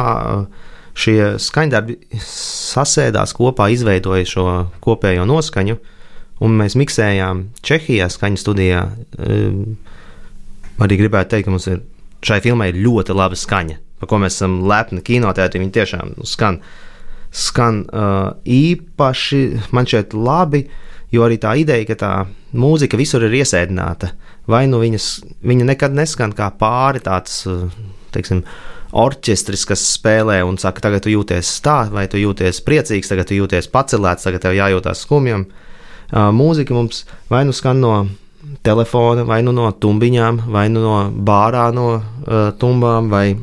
šie 0.97 1.37
skaņdarbi 1.43 1.99
sasēdās 2.25 3.35
kopā, 3.37 3.69
izveidoja 3.75 4.29
šo 4.29 4.47
kopējo 4.85 5.27
noskaņu. 5.29 5.77
Un 6.45 6.59
mēs 6.59 6.77
miksējām 6.77 7.47
Čehijā, 7.65 8.11
skaņas 8.13 8.43
studijā. 8.45 8.83
Um, 9.17 9.79
arī 10.83 11.01
gribētu 11.01 11.33
teikt, 11.33 11.47
ka 11.49 11.55
mums 11.55 11.69
ir 11.71 11.83
šai 12.27 12.43
filmai 12.45 12.73
ļoti 12.77 13.17
laba 13.17 13.39
skaņa 13.39 13.81
par 14.01 14.11
ko 14.11 14.21
mēs 14.21 14.37
esam 14.39 14.61
lepni 14.69 15.03
kinoteātrī. 15.05 15.61
Viņi 15.63 15.75
tiešām 15.77 16.15
skan, 16.29 16.61
skan 17.33 17.83
uh, 17.87 18.37
īpaši, 18.45 19.43
man 19.77 19.89
šķiet, 19.89 20.17
labi. 20.17 20.67
Jo 21.15 21.23
arī 21.23 21.39
tā 21.41 21.55
ideja, 21.55 21.87
ka 21.87 21.97
tā 22.01 22.13
mūzika 22.59 22.99
visur 22.99 23.23
ir 23.25 23.37
iesēdināta, 23.39 24.11
vai 24.51 24.65
nu 24.67 24.81
viņas, 24.83 25.05
viņa 25.47 25.69
nekad 25.69 25.95
neskan 25.95 26.35
kā 26.37 26.49
pāri 26.59 27.01
tāds, 27.05 27.45
uh, 27.47 27.71
teiksim, 28.15 28.43
orķestris, 28.97 29.63
kas 29.69 29.85
spēlē 29.95 30.41
un 30.47 30.59
saka, 30.59 30.83
tagad 30.83 31.05
tu 31.05 31.13
jūties 31.13 31.53
tā, 31.63 31.85
vai 31.95 32.09
tu 32.11 32.19
jūties 32.19 32.59
priecīgs, 32.67 33.13
tagad 33.13 33.31
tu 33.31 33.39
jūties 33.39 33.71
pacelēts, 33.71 34.27
tagad 34.27 34.45
tev 34.45 34.59
jājūtās 34.59 35.07
skumjam. 35.07 35.47
Uh, 35.47 35.66
mūzika 36.13 36.75
mums 36.75 37.05
vai 37.31 37.45
nu 37.47 37.55
skan 37.57 37.81
no 37.83 37.97
telefona, 38.67 39.25
vai 39.27 39.43
nu 39.47 39.55
no 39.55 39.69
tumbiņām, 39.71 40.47
vai 40.53 40.67
nu 40.73 40.83
no 40.85 40.97
bārā 41.11 41.69
no 41.75 41.89
uh, 41.97 42.49
tumbām, 42.59 43.11
vai 43.11 43.37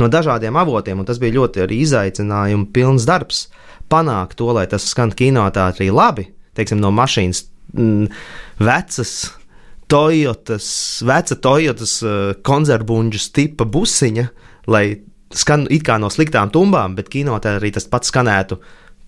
no 0.00 0.08
dažādiem 0.12 0.56
avotiem, 0.56 1.00
un 1.00 1.08
tas 1.08 1.20
bija 1.22 1.36
ļoti 1.38 1.66
izaicinājumu 1.80 2.70
pilns 2.72 3.08
darbs. 3.08 3.46
Panākt 3.92 4.40
to, 4.40 4.50
lai 4.50 4.66
tas 4.66 4.88
skan 4.90 5.12
kinoteātrī 5.14 5.92
labi, 5.94 6.26
teiksim, 6.58 6.80
no 6.82 6.90
mašīnas 6.94 7.44
m, 7.74 7.82
mm, 7.82 8.06
vecas. 8.66 9.16
Toyotas, 9.86 10.68
veca 11.06 11.36
Toyotas 11.38 11.92
uh, 12.02 12.32
konzervbuļģu 12.42 13.20
tipa 13.36 13.62
busiņa, 13.70 14.24
lai 14.66 14.98
skan 15.30 15.68
it 15.70 15.84
kā 15.86 16.00
no 16.02 16.10
sliktām 16.10 16.50
tumbām, 16.50 16.96
bet 16.98 17.12
kinoteātrī 17.12 17.70
tas 17.76 17.86
pats 17.86 18.10
skanētu 18.10 18.58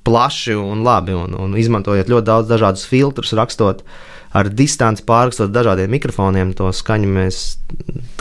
plaši 0.07 0.57
un 0.59 0.85
labi, 0.87 1.17
un, 1.17 1.35
un 1.37 1.57
izmantojot 1.59 2.11
ļoti 2.11 2.27
daudz 2.27 2.51
dažādus 2.51 2.87
filtrus, 2.89 3.35
rakstot 3.37 3.83
ar 4.37 4.51
distanci 4.53 5.05
pārrakstot 5.09 5.53
dažādiem 5.53 5.91
mikrofoniem, 5.93 6.53
to 6.57 6.69
skaņu 6.75 7.09
mēs 7.13 7.43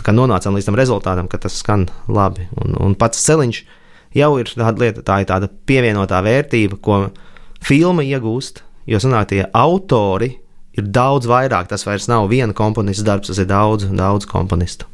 nonācām 0.08 0.56
līdz 0.56 0.70
tam 0.70 0.80
rezultātam, 0.80 1.28
ka 1.28 1.40
tas 1.44 1.60
skan 1.60 1.88
labi. 2.08 2.48
Un, 2.64 2.76
un 2.80 2.96
pats 3.00 3.24
celiņš 3.28 3.62
jau 4.16 4.32
ir 4.40 4.52
tāda 4.54 4.84
lieta, 4.84 5.04
tā 5.06 5.22
ir 5.22 5.30
tāda 5.30 5.50
pievienotā 5.68 6.22
vērtība, 6.24 6.80
ko 6.82 7.00
filma 7.64 8.06
iegūst, 8.08 8.64
jo 8.88 9.02
sanāk 9.04 9.32
tie 9.34 9.44
autori 9.52 10.38
ir 10.78 10.92
daudz 10.94 11.28
vairāk. 11.30 11.70
Tas 11.72 11.86
vairs 11.88 12.08
nav 12.12 12.30
viena 12.32 12.56
komponista 12.56 13.06
darbs, 13.12 13.32
tas 13.32 13.42
ir 13.44 13.50
daudz, 13.50 13.90
daudz 13.92 14.30
komponistu. 14.30 14.88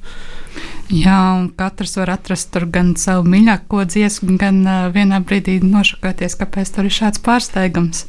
Jā, 0.92 1.18
un 1.40 1.46
katrs 1.56 1.96
var 1.96 2.12
atrast 2.18 2.50
tur 2.52 2.66
gan 2.72 2.92
savu 3.00 3.24
mīļāko 3.32 3.86
dziesmu, 3.88 4.36
gan 4.40 4.60
uh, 4.68 4.90
vienā 4.94 5.22
brīdī 5.24 5.56
nošokāties, 5.64 6.36
kāpēc 6.42 6.74
tur 6.76 6.90
ir 6.90 6.94
šāds 6.94 7.22
pārsteigums. 7.24 8.04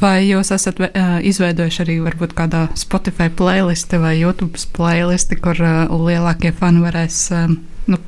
Vai 0.00 0.28
jūs 0.28 0.52
esat 0.54 0.78
uh, 0.78 1.16
izveidojuši 1.26 1.82
arī 1.82 1.98
varbūt 2.04 2.36
kādā 2.38 2.68
Spotify 2.78 3.26
playlisti 3.34 3.98
vai 4.00 4.14
YouTube 4.20 4.62
playlisti, 4.76 5.40
kur 5.42 5.58
uh, 5.58 5.90
lielākie 5.90 6.54
fani 6.54 6.84
varēs 6.86 7.18
uh, 7.34 7.50
nu, 7.90 8.00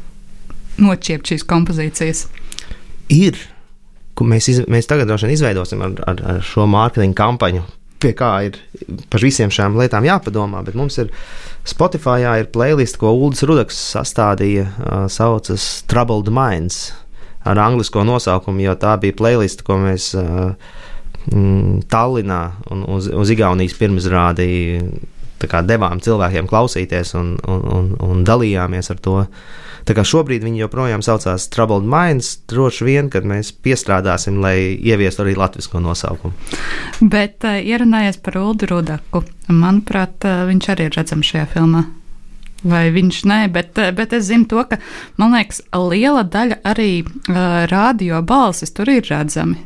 noķiept 0.79 1.35
šīs 1.35 1.47
kompozīcijas? 1.51 2.29
Ir. 3.13 3.43
Mēs, 4.17 4.47
iz, 4.49 4.63
mēs 4.71 4.89
tagad 4.89 5.11
droši 5.11 5.27
vien 5.27 5.35
izveidosim 5.35 5.83
ar, 5.85 5.99
ar, 6.09 6.23
ar 6.31 6.39
šo 6.47 6.65
mārketinga 6.71 7.19
kampaņu 7.19 7.67
pie 8.03 8.13
kā 8.17 8.31
ir 8.49 8.59
par 9.11 9.25
visiem 9.25 9.53
šām 9.53 9.79
lietām 9.81 10.07
jāpadomā. 10.07 10.63
Bet 10.67 10.77
mums 10.79 10.99
ir 11.03 11.13
Spotify 11.67 12.27
ir 12.41 12.51
playlist, 12.55 12.99
ko 13.01 13.15
Ulris 13.17 13.45
Rudaks 13.47 13.79
sastādīja, 13.95 14.69
uh, 14.69 15.07
saucas 15.13 15.85
Troubled 15.91 16.31
Minds 16.33 16.93
ar 17.47 17.61
anglisko 17.63 18.03
nosaukumu, 18.07 18.65
jo 18.65 18.75
tā 18.79 18.97
bija 19.03 19.15
playlist, 19.17 19.63
ko 19.67 19.79
mēs 19.83 20.13
uh, 20.19 20.55
Tallinā 21.27 22.41
un 22.71 22.85
uz, 22.95 23.09
uz 23.11 23.31
Igaunijas 23.35 23.75
pirmizrādī 23.79 24.51
devām 25.67 26.01
cilvēkiem 26.01 26.47
klausīties 26.49 27.15
un, 27.19 27.35
un, 27.51 27.63
un, 27.77 27.89
un 28.03 28.25
dalījāmies 28.27 28.91
ar 28.95 29.01
to. 29.03 29.17
Tā 29.87 29.95
kā 29.95 30.03
šobrīd 30.03 30.43
viņi 30.43 30.65
joprojām 30.65 31.03
saucās 31.07 31.47
Troubled 31.55 31.87
Minds, 31.87 32.33
droši 32.51 32.87
vien, 32.89 33.11
kad 33.13 33.27
mēs 33.29 33.53
piestrādāsim, 33.63 34.41
lai 34.43 34.75
ieviestu 34.75 35.23
arī 35.23 35.37
latviešu 35.39 35.83
nosaukumu. 35.83 36.35
Bet 37.01 37.47
uh, 37.47 37.61
ierunājies 37.63 38.19
par 38.23 38.41
Ulu 38.41 38.67
Rudaku. 38.73 39.23
Manuprāt, 39.47 40.27
uh, 40.27 40.43
viņš 40.51 40.69
arī 40.75 40.89
ir 40.89 40.99
redzams 40.99 41.31
šajā 41.31 41.47
filmā. 41.55 41.85
Vai 42.67 42.89
viņš 42.91 43.21
nē, 43.31 43.39
bet, 43.55 43.79
bet 43.95 44.15
es 44.17 44.27
zinu 44.27 44.49
to, 44.51 44.65
ka 44.67 44.81
man 45.21 45.37
liekas, 45.37 45.63
liela 45.71 46.25
daļa 46.27 46.59
arī 46.67 46.91
uh, 47.05 47.67
radio 47.71 48.23
balsis 48.27 48.75
tur 48.75 48.91
ir 48.91 49.07
redzami. 49.07 49.61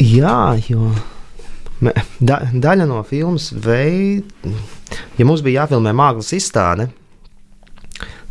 Jā, 0.00 0.56
jo 0.64 0.94
da, 2.20 2.40
daļa 2.52 2.88
no 2.88 3.02
filmas 3.06 3.50
veida, 3.52 4.54
ja 5.18 5.28
mums 5.28 5.42
bija 5.44 5.62
jāfilmē 5.62 5.92
mākslas 5.98 6.32
izstāde, 6.38 6.88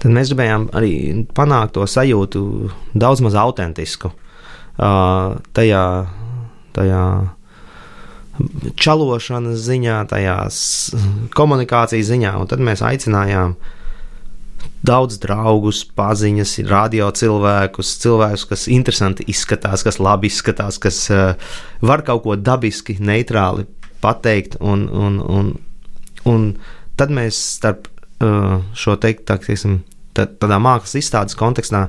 tad 0.02 0.14
mēs 0.16 0.32
gribējām 0.32 0.70
arī 0.78 0.94
panākt 1.38 1.76
to 1.78 1.86
sajūtu 1.88 2.42
daudz 2.98 3.22
maz 3.26 3.38
autentisku. 3.38 4.12
Uh, 4.82 5.38
tajā, 5.54 5.84
tajā 6.74 7.04
čalošanas 8.82 9.60
ziņā, 9.62 10.00
tajā 10.10 10.38
komunikācijas 11.38 12.10
ziņā, 12.10 12.32
un 12.42 12.50
tad 12.50 12.64
mēs 12.66 12.82
aicinājām 12.86 13.54
daudz 14.86 15.20
draugus, 15.22 15.84
paziņas, 15.98 16.56
radio 16.70 17.12
cilvēkus, 17.14 17.94
cilvēkus, 18.02 18.48
kas 18.50 18.66
interesanti 18.74 19.28
izskatās, 19.30 19.86
kas 19.86 20.02
labi 20.02 20.32
izskatās, 20.32 20.82
kas 20.82 21.04
uh, 21.14 21.54
var 21.86 22.02
kaut 22.08 22.26
ko 22.26 22.38
dabiski, 22.40 22.98
neitrāli 22.98 23.68
pateikt. 24.02 24.58
Un, 24.66 24.88
un, 24.90 25.22
un, 25.22 25.54
un 26.26 26.48
tad 26.98 27.14
mēs 27.14 27.38
starp 27.60 27.91
šo 28.22 28.98
teikt, 29.02 29.26
tā, 29.30 29.38
teiksim, 29.42 29.82
tad, 30.18 30.36
tādā 30.42 30.60
mākslas 30.62 31.00
izstādes 31.02 31.38
kontekstā 31.40 31.88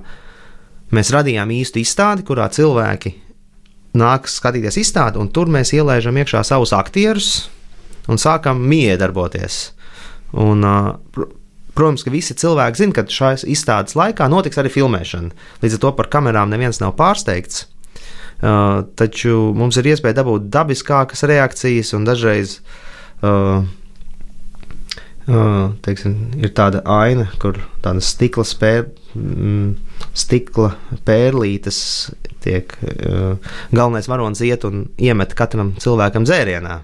mēs 0.92 1.12
radījām 1.12 1.52
īstu 1.52 1.82
izstādi, 1.82 2.24
kurā 2.28 2.48
cilvēki 2.52 3.14
nāk 3.98 4.28
skatīties 4.30 4.80
izstādi, 4.80 5.20
un 5.20 5.28
tur 5.32 5.50
mēs 5.52 5.74
ielaižam 5.76 6.16
iekšā 6.22 6.42
savus 6.48 6.72
aktierus 6.76 7.50
un 8.08 8.20
sākam 8.20 8.62
miedarboties. 8.68 9.62
Un, 10.32 10.64
uh, 10.64 11.28
Protams, 11.72 12.02
ka 12.04 12.12
visi 12.12 12.34
cilvēki 12.36 12.82
zina, 12.82 12.92
ka 12.92 13.06
šajā 13.08 13.46
izstādes 13.48 13.94
laikā 13.96 14.26
notiks 14.28 14.58
arī 14.60 14.68
filmēšana. 14.74 15.30
Līdz 15.62 15.78
ar 15.78 15.80
to 15.80 15.92
par 15.96 16.10
kamerām 16.12 16.50
neviens 16.52 16.82
nav 16.82 16.92
pārsteigts. 16.98 17.64
Uh, 18.42 18.82
taču 18.98 19.54
mums 19.56 19.78
ir 19.80 19.88
iespēja 19.92 20.18
dabūt 20.18 20.50
dabiskākas 20.52 21.24
reakcijas, 21.30 21.94
un 21.96 22.04
dažreiz 22.04 22.58
uh, 23.22 23.62
teiksim, 25.86 26.16
ir 26.42 26.52
tāda 26.56 26.82
aina, 26.88 27.28
kur 27.42 27.60
tādas 27.84 28.12
stikla, 28.14 28.44
spēr, 28.48 28.86
mm, 29.14 29.74
stikla 30.18 30.72
pērlītes 31.06 31.82
tiek. 32.42 32.74
Galvenais 33.72 34.08
varonis 34.10 34.42
iet 34.42 34.66
un 34.66 34.88
iemet 34.98 35.36
katram 35.38 35.76
cilvēkam 35.82 36.26
dzērienā. 36.26 36.80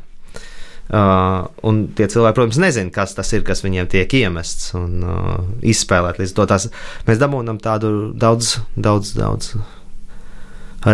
Uh, 0.88 1.42
un 1.68 1.83
tie 1.92 2.07
cilvēki, 2.09 2.33
protams, 2.38 2.59
nezina, 2.62 2.88
kas 2.88 3.12
tas 3.12 3.28
ir, 3.37 3.42
kas 3.45 3.61
viņiem 3.61 3.90
tiek 3.92 4.14
iemests 4.23 4.71
un 4.78 5.02
uh, 5.04 5.35
izspēlēt. 5.61 6.16
Līdz 6.16 6.33
to 6.33 6.47
tās, 6.49 6.71
mēs 7.04 7.21
dabūjam 7.21 7.59
tādu 7.61 7.90
daudz, 8.16 8.55
daudz, 8.72 9.12
daudz 9.18 9.51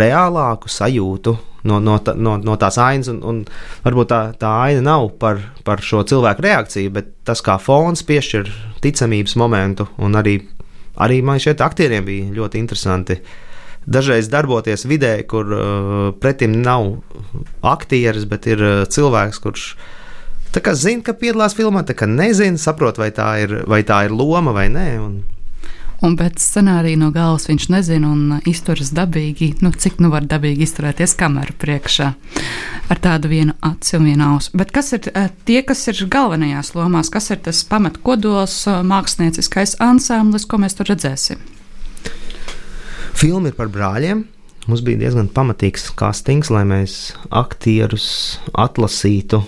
reālāku 0.00 0.70
sajūtu 0.70 1.34
no, 1.64 1.78
no, 1.80 1.96
no, 2.16 2.36
no 2.38 2.56
tās 2.60 2.78
ainas. 2.80 3.10
Un, 3.12 3.20
un 3.24 3.40
varbūt 3.84 4.10
tā, 4.10 4.20
tā 4.40 4.52
aina 4.66 4.84
nav 4.84 5.08
par, 5.20 5.40
par 5.66 5.82
šo 5.84 6.04
cilvēku 6.08 6.44
reakciju, 6.44 6.92
bet 6.94 7.10
tas 7.28 7.42
kā 7.44 7.56
fons 7.62 8.04
piešķir 8.06 8.52
ticamības 8.84 9.36
momentu. 9.40 9.88
Arī, 9.98 10.38
arī 11.00 11.22
man 11.24 11.42
šeit 11.42 11.64
aktieriem 11.64 12.06
bija 12.06 12.30
ļoti 12.36 12.62
interesanti. 12.62 13.18
Dažreiz 13.84 14.30
darboties 14.32 14.86
vidē, 14.88 15.18
kur 15.28 15.50
uh, 15.52 16.06
pretim 16.16 16.54
nav 16.64 16.94
aktieris, 17.68 18.24
bet 18.28 18.48
ir 18.48 18.62
uh, 18.64 18.86
cilvēks, 18.88 19.42
kurš 19.44 19.66
zina, 20.78 21.02
ka 21.04 21.12
piedalās 21.18 21.56
filmā, 21.58 21.82
tā 21.84 21.96
kā 21.98 22.06
nezina, 22.08 22.56
saprot, 22.56 22.96
vai 22.96 23.10
tā 23.12 23.28
ir, 23.42 23.58
vai 23.68 23.82
tā 23.84 24.04
ir 24.06 24.14
loma 24.14 24.54
vai 24.56 24.70
nē. 24.72 24.88
Un, 25.02 25.18
un 26.02 26.16
pēc 26.18 26.40
scenārija 26.42 26.98
no 26.98 27.10
galvas 27.14 27.46
viņš 27.48 27.68
nezina 27.72 28.10
un 28.10 28.38
izturas 28.48 28.90
dabīgi, 28.96 29.54
nu, 29.64 29.70
cik 29.70 30.00
nu 30.02 30.10
var 30.12 30.26
dabīgi 30.28 30.66
izturēties 30.66 31.16
kameru 31.20 31.54
priekšā 31.60 32.10
ar 32.92 33.00
tādu 33.02 33.30
vienu 33.32 33.54
aci 33.64 33.96
un 33.98 34.08
vienu 34.08 34.26
ausu. 34.34 34.52
Bet 34.58 34.74
kas 34.74 34.92
ir 34.96 35.08
eh, 35.12 35.30
tie, 35.48 35.60
kas 35.66 35.86
ir 35.92 36.04
galvenajās 36.10 36.74
lomās, 36.76 37.10
kas 37.12 37.30
ir 37.34 37.40
tas 37.46 37.62
pamatkodols, 37.70 38.58
eh, 38.70 38.82
mākslinieckais 38.86 39.78
ansamblis, 39.84 40.46
ko 40.48 40.60
mēs 40.62 40.78
tur 40.78 40.90
redzēsim? 40.92 41.42
Filma 43.14 43.50
ir 43.50 43.58
par 43.58 43.70
brāļiem. 43.72 44.24
Mums 44.64 44.80
bija 44.84 45.02
diezgan 45.02 45.28
pamatīgs 45.28 45.90
castings, 45.98 46.48
lai 46.52 46.64
mēs 46.64 47.12
aktierus 47.36 48.06
atlasītu, 48.56 49.42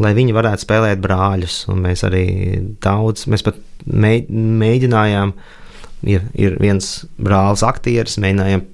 lai 0.00 0.14
viņi 0.16 0.32
varētu 0.34 0.64
spēlēt 0.64 1.02
brāļus. 1.04 1.58
Un 1.72 1.84
mēs 1.84 2.00
arī 2.08 2.24
daudz, 2.82 3.26
mēs 3.28 3.44
pat 3.44 3.60
mēģinājām 3.84 5.34
uh, 5.34 5.52
ir, 6.06 6.28
ir 6.38 6.56
viens 6.62 7.04
brālis, 7.18 7.64
aktieris, 7.66 8.18
mēģinājām 8.22 8.64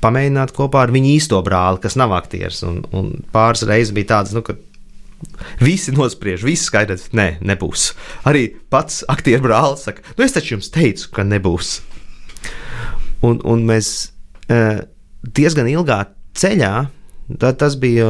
pamēģināt 0.00 0.54
kopā 0.56 0.84
ar 0.86 0.92
viņu 0.94 1.14
īsto 1.16 1.40
brāli, 1.44 1.80
kas 1.82 1.96
nav 2.00 2.14
aktieris. 2.16 2.62
Un, 2.66 2.82
un 2.96 3.12
pāris 3.34 3.64
reizes 3.68 3.94
bija 3.96 4.14
tāds, 4.14 4.34
nu, 4.36 4.42
ka 4.46 4.56
visi 5.60 5.92
nospriež, 5.96 6.44
visi 6.46 6.68
skaidrs, 6.68 7.10
nē, 7.16 7.28
nebūs. 7.44 7.90
Arī 8.28 8.46
pats 8.72 9.02
aktieru 9.12 9.48
brālis 9.48 9.84
saka, 9.88 10.04
nu 10.16 10.24
es 10.24 10.36
taču 10.36 10.56
jums 10.56 10.72
teicu, 10.74 11.10
ka 11.16 11.26
nebūs. 11.26 11.78
Un, 13.26 13.42
un 13.44 13.66
mēs 13.68 13.92
e, 14.48 14.80
diezgan 15.36 15.68
ilgā 15.68 16.02
ceļā, 16.40 16.74
tad 17.40 17.60
tas 17.60 17.76
bija. 17.80 18.08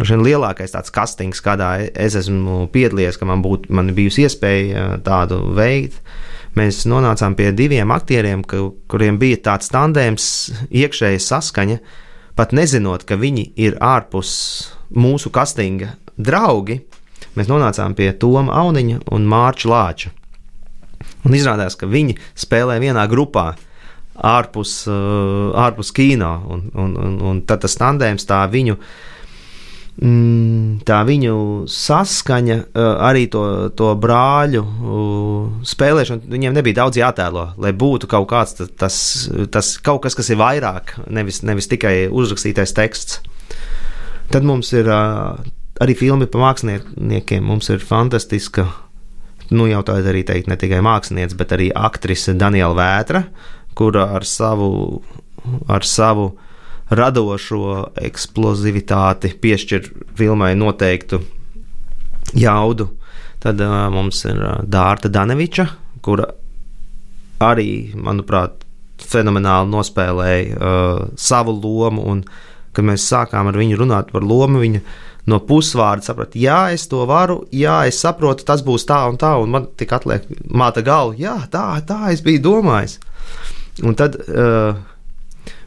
Nu, 0.00 0.06
lielākais 0.24 0.72
tāds 0.72 0.92
kastings, 0.94 1.42
kādā 1.44 1.74
es 1.92 2.14
esmu 2.16 2.62
piedalījies, 2.72 3.18
ka 3.20 3.26
man 3.28 3.42
būtu 3.44 3.72
man 3.76 3.90
bijusi 3.96 4.22
iespēja 4.24 5.00
tādu 5.04 5.42
veikt. 5.56 5.98
Uh, 6.00 6.30
mēs 6.58 6.84
nonācām 6.90 7.36
pie 7.38 7.50
diviem 7.56 7.90
aktieriem, 7.94 8.42
kuriem 8.44 9.18
bija 9.20 9.40
tāds 9.50 9.70
tandēms, 9.72 10.26
iekšēja 10.70 11.22
saskaņa, 11.22 11.78
pat 12.38 12.54
nezinot, 12.56 13.04
ka 13.06 13.18
viņi 13.20 13.50
ir 13.60 13.78
ārpus 13.82 14.32
mūsu 14.96 15.32
kastinga 15.34 15.94
draugi. 16.18 16.80
Mēs 17.38 17.50
nonācām 17.50 17.94
pie 17.94 18.10
Toma 18.18 18.56
Auniņa 18.64 19.04
un 19.14 19.28
Mārča 19.30 19.70
Lāča. 19.70 20.14
Un 21.24 21.36
izrādās, 21.36 21.76
ka 21.78 21.86
viņi 21.88 22.16
spēlē 22.38 22.80
vienā 22.82 23.04
grupā 23.08 23.52
ārpus, 24.20 24.82
uh, 24.90 25.52
ārpus 25.56 25.92
kino, 25.96 26.32
un, 26.50 26.66
un, 26.74 26.96
un, 26.98 27.14
un 27.30 27.40
tad 27.48 27.62
tas 27.64 27.76
tandēms 27.80 28.26
tā 28.28 28.42
viņu 28.50 28.76
uh, 28.76 28.90
tā 29.98 30.98
viņu 31.04 31.34
saskaņa, 31.68 32.56
arī 33.04 33.26
to, 33.32 33.42
to 33.76 33.90
brāļu 34.00 34.62
spēlēšanu, 35.66 36.30
viņiem 36.30 36.56
nebija 36.56 36.78
daudz 36.82 37.00
jātēlo, 37.00 37.50
lai 37.60 37.72
būtu 37.76 38.08
kaut 38.08 38.28
kāds 38.30 38.56
tas, 38.80 38.96
tas, 39.52 39.72
kaut 39.84 40.02
kas, 40.06 40.16
kas 40.16 40.30
ir 40.32 40.40
vairāk, 40.40 40.94
nevis, 41.10 41.42
nevis 41.44 41.68
tikai 41.68 42.08
uzrakstītais 42.08 42.72
teksts. 42.76 43.20
Tad 44.30 44.46
mums 44.46 44.72
ir 44.72 44.88
arī 44.88 45.96
filmi 45.98 46.30
par 46.30 46.46
māksliniekiem, 46.46 47.44
mums 47.44 47.68
ir 47.72 47.82
fantastiska. 47.84 48.68
Nu, 49.50 49.66
jau 49.66 49.82
tā 49.82 49.98
arī 49.98 50.22
teikt, 50.22 50.46
ne 50.46 50.54
tikai 50.56 50.78
mākslinieks, 50.86 51.34
bet 51.34 51.52
arī 51.56 51.72
aktrise 51.74 52.36
Daniela 52.38 52.76
Vētra, 52.78 53.24
kura 53.74 54.06
ar 54.14 54.22
savu, 54.28 55.02
ar 55.66 55.82
savu 55.82 56.28
uh, 56.30 56.49
radošo 56.90 57.92
eksplozivitāti, 58.02 59.34
piešķir 59.40 59.90
filmai 60.18 60.54
noteiktu 60.58 61.20
jaudu. 62.38 62.90
Tad 63.40 63.60
uh, 63.64 63.86
mums 63.94 64.24
ir 64.28 64.40
uh, 64.42 64.56
Dārta 64.68 65.08
Daneviča, 65.12 65.66
kura 66.04 66.26
arī, 67.40 67.94
manuprāt, 67.96 68.66
fenomenāli 69.00 69.70
nospēlēja 69.72 70.56
uh, 70.56 71.04
savu 71.16 71.54
lomu. 71.56 72.04
Un, 72.10 72.24
kad 72.76 72.86
mēs 72.86 73.06
sākām 73.10 73.48
ar 73.50 73.56
viņu 73.58 73.78
runāt 73.80 74.12
par 74.12 74.26
lomu, 74.26 74.60
viņa 74.62 74.82
no 75.30 75.40
pusvārda 75.46 76.04
saprata, 76.04 76.38
jā, 76.40 76.58
es 76.74 76.86
to 76.90 77.04
varu, 77.08 77.40
jā, 77.54 77.80
es 77.88 77.98
saprotu, 78.02 78.44
tas 78.46 78.62
būs 78.66 78.86
tā 78.88 79.02
un 79.10 79.18
tā, 79.20 79.32
un 79.40 79.50
man 79.52 79.66
tik 79.78 79.92
atliek 79.94 80.26
māta 80.50 80.82
galva, 80.86 81.16
jā, 81.18 81.36
tā, 81.52 81.64
tā 81.86 82.12
es 82.14 82.22
biju 82.24 82.42
domājis. 82.46 82.98
Un 83.86 83.96
tad 83.96 84.16
uh, 84.20 84.76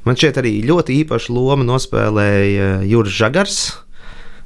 Man 0.04 0.20
šeit 0.20 0.38
arī 0.40 0.58
ļoti 0.68 1.00
īpašu 1.04 1.32
lomu 1.36 1.64
nospēlēja 1.68 2.84
Juris 2.90 3.16
Žagars, 3.16 3.58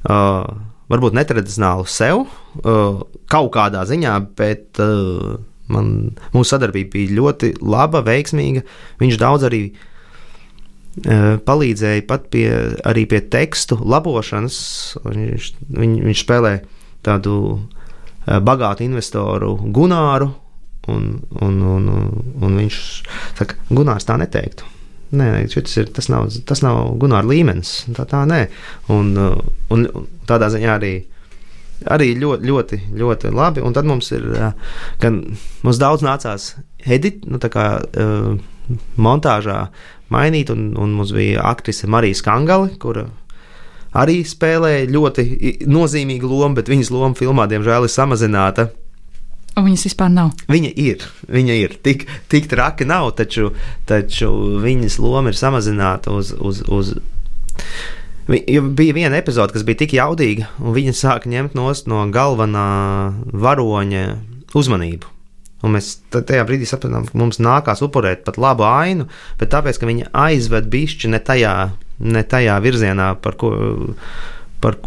uh, 0.06 0.46
varbūt 0.92 1.18
netradicionālu 1.18 1.88
sev 1.90 2.26
uh, 2.28 3.02
kaut 3.32 3.50
kādā 3.56 3.82
ziņā, 3.90 4.14
bet 4.38 4.82
uh, 4.84 5.40
man, 5.74 5.92
mūsu 6.36 6.54
sadarbība 6.54 6.94
bija 6.94 7.18
ļoti 7.18 7.56
laba, 7.66 8.04
veiksmīga. 8.06 8.64
Viņš 9.02 9.22
daudz 9.22 9.48
arī 9.50 9.64
palīdzēja 10.98 12.08
pat 12.10 12.24
pie, 12.34 12.48
arī 12.90 13.04
pie 13.06 13.20
tekstu 13.30 13.76
labošanas. 13.86 14.56
Viņš, 15.04 15.50
viņ, 15.78 15.92
viņš 16.08 16.24
spēlē 16.24 16.54
tādu 17.06 17.36
bagātu 18.26 18.82
investoru 18.88 19.52
Gunāru, 19.76 20.32
un, 20.90 21.06
un, 21.38 21.62
un, 21.76 21.92
un 22.42 22.58
viņš 22.64 22.80
saka, 23.38 23.60
Gunārs 23.70 24.10
tā 24.10 24.18
neteiktu. 24.18 24.77
Nē, 25.16 25.28
ir, 25.48 25.92
tas 25.96 26.10
nav, 26.12 26.28
tas 26.48 26.64
nav 26.66 26.98
Gunārs 27.00 27.30
līmenis. 27.30 27.76
Tā, 27.96 28.04
tā 28.10 28.26
nē. 28.28 28.42
Un, 28.92 29.14
uh, 29.16 29.38
un, 29.72 29.86
un 29.96 30.08
tādā 30.28 30.50
ziņā 30.52 30.74
arī, 30.74 30.94
arī 31.96 32.10
ļoti, 32.20 32.50
ļoti, 32.50 32.82
ļoti 33.00 33.32
labi. 33.36 33.64
Un 33.64 33.76
tad 33.78 33.88
mums 33.88 34.12
ir, 34.16 34.28
gan 35.04 35.22
uh, 35.24 35.46
mums 35.64 35.80
daudz 35.80 36.04
nācās 36.04 36.56
edit, 36.84 37.24
nu, 37.30 37.40
tā 37.40 37.52
kā 37.54 37.70
uh, 37.80 38.34
montāžā 39.00 39.62
mainīt, 40.12 40.52
un, 40.52 40.74
un 40.80 40.98
mums 40.98 41.14
bija 41.16 41.46
aktrise 41.48 41.88
Marija 41.88 42.20
Skangale, 42.20 42.74
kura 42.82 43.08
arī 43.98 44.20
spēlēja 44.28 44.90
ļoti 44.92 45.24
nozīmīgu 45.72 46.28
lomu, 46.28 46.58
bet 46.60 46.70
viņas 46.72 46.92
loma 46.94 47.16
filmā, 47.18 47.48
diemžēl, 47.50 47.88
ir 47.88 47.94
samazināta. 47.94 48.68
Viņas 49.58 49.88
vispār 49.88 50.12
nav. 50.14 50.34
Viņa 50.52 50.72
ir. 50.78 51.06
Viņa 51.34 51.54
ir. 51.58 51.76
Tik, 51.84 52.06
tik 52.30 52.50
traki 52.52 52.86
nav, 52.86 53.10
taču, 53.18 53.52
taču 53.90 54.30
viņas 54.62 55.00
loma 55.02 55.34
ir 55.34 55.40
samazināta 55.40 56.14
uz. 56.14 56.34
uz, 56.38 56.62
uz 56.68 56.98
Jo 58.28 58.62
bija 58.76 58.92
viena 58.92 59.16
epizode, 59.16 59.54
kas 59.56 59.64
bija 59.64 59.80
tik 59.86 59.94
jaudīga, 59.96 60.50
un 60.60 60.74
viņa 60.76 60.94
sāka 61.00 61.30
ņemt 61.32 61.54
no 61.56 62.02
galvenā 62.12 62.66
varoņa 63.32 64.02
uzmanību. 64.52 65.14
Un 65.66 65.74
mēs 65.74 65.94
tajā 66.14 66.44
brīdī 66.46 66.68
sapratām, 66.70 67.08
ka 67.08 67.18
mums 67.18 67.40
nākās 67.42 67.82
upurēt 67.86 68.26
pat 68.28 68.36
labu 68.38 68.66
ainu, 68.68 69.08
bet 69.40 69.50
tāpēc, 69.56 69.80
ka 69.80 69.90
viņa 69.90 70.12
aizved 70.28 70.68
bišķi 70.74 71.10
ne 71.14 71.22
tajā, 71.24 71.54
ne 72.04 72.24
tajā 72.34 72.60
virzienā, 72.62 73.08
par 73.24 73.40
ko, 73.40 73.54
par, 74.62 74.78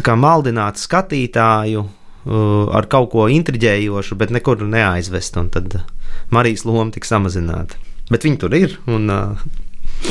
kā 0.00 0.16
maldināt 0.16 0.80
skatītāju, 0.80 1.84
ar 2.24 2.88
kaut 2.90 3.10
ko 3.12 3.26
intriģējošu, 3.32 4.16
bet 4.20 4.32
nekur 4.34 4.62
neaizvest. 4.64 5.36
Tad 5.54 5.80
Marijas 6.32 6.64
loma 6.64 6.90
tika 6.94 7.10
samazināta. 7.10 7.80
Bet 8.10 8.24
viņi 8.26 8.40
tur 8.40 8.54
ir 8.56 8.78
un, 8.90 9.08
uh, 9.12 9.44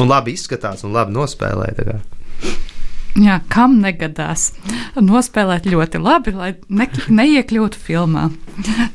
un 0.01 0.09
labi 0.09 0.33
izskatās 0.37 0.85
un 0.85 0.93
labi 0.95 1.13
nospēlē. 1.13 1.73
Jā, 3.13 3.37
kam 3.53 3.75
negadās 3.81 4.51
nospēlēt 4.97 5.67
ļoti 5.69 6.01
labi, 6.01 6.33
lai 6.33 6.51
ne, 6.73 6.87
neiekļūtu 7.13 7.81
filmā. 7.81 8.29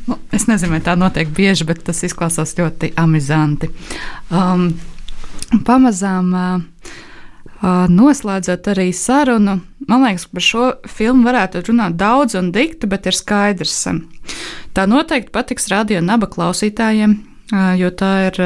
Nu, 0.09 0.19
es 0.35 0.49
nezinu, 0.51 0.75
vai 0.75 0.83
tā 0.83 0.97
notiek 0.99 1.31
bieži, 1.35 1.67
bet 1.69 1.85
tas 1.87 2.03
izklausās 2.07 2.57
ļoti 2.59 2.93
amizanti. 2.99 3.71
Um, 4.35 4.73
pamazām 5.67 6.35
uh, 6.35 6.97
Noslēdzot 7.91 8.69
arī 8.71 8.93
sarunu, 8.95 9.57
man 9.89 10.05
liekas, 10.05 10.27
par 10.33 10.45
šo 10.45 10.67
filmu 10.89 11.27
varētu 11.29 11.63
runāt 11.69 11.97
daudz 11.99 12.37
un 12.39 12.53
dikti, 12.53 12.89
bet 12.91 13.09
ir 13.09 13.17
skaidrs. 13.17 13.81
Tā 14.77 14.85
noteikti 14.89 15.33
patiks 15.35 15.71
radio 15.73 16.03
naba 16.05 16.29
klausītājiem, 16.31 17.17
jo 17.81 17.91
tā 17.97 18.13
ir, 18.29 18.41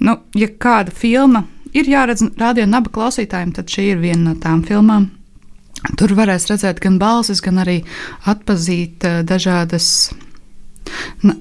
nu, 0.00 0.16
ja 0.34 0.48
kāda 0.48 0.94
filma 0.96 1.44
ir 1.76 1.88
jāredz 1.90 2.24
radio 2.40 2.66
naba 2.70 2.92
klausītājiem, 2.92 3.52
tad 3.56 3.72
šī 3.72 3.90
ir 3.92 4.00
viena 4.00 4.30
no 4.30 4.36
tām 4.40 4.64
filmām. 4.66 5.10
Tur 6.00 6.16
varēs 6.16 6.48
redzēt 6.48 6.80
gan 6.82 6.96
balsis, 6.98 7.42
gan 7.44 7.60
arī 7.62 7.82
atpazīt 8.26 9.04
dažādas 9.28 10.14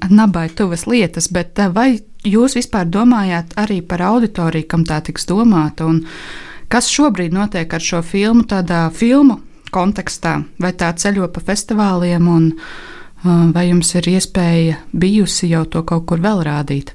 nabai 0.10 0.50
tuvas 0.58 0.84
lietas, 0.90 1.30
bet 1.32 1.58
vai 1.72 2.02
jūs 2.26 2.58
vispār 2.58 2.90
domājāt 2.92 3.56
arī 3.62 3.80
par 3.86 4.04
auditoriju, 4.04 4.68
kam 4.68 4.84
tā 4.86 5.00
tiks 5.06 5.30
domāta? 5.30 5.88
Un, 5.88 6.02
uh, 6.04 6.45
Kas 6.72 6.90
šobrīd 6.92 7.36
notiek 7.36 7.72
ar 7.74 7.84
šo 7.84 8.02
filmu, 8.06 8.44
tādā 8.50 8.88
filmu 8.94 9.40
kontekstā? 9.74 10.40
Vai 10.62 10.74
tā 10.78 10.92
ceļo 10.98 11.30
pa 11.34 11.44
festivāliem, 11.46 12.28
un 12.28 12.52
uh, 12.56 13.48
vai 13.54 13.68
jums 13.70 13.94
ir 14.00 14.10
iespēja 14.16 14.80
bijusi 14.94 15.52
jau 15.54 15.66
to 15.70 15.86
kaut 15.88 16.08
kur 16.10 16.24
vēl 16.24 16.44
rādīt? 16.48 16.94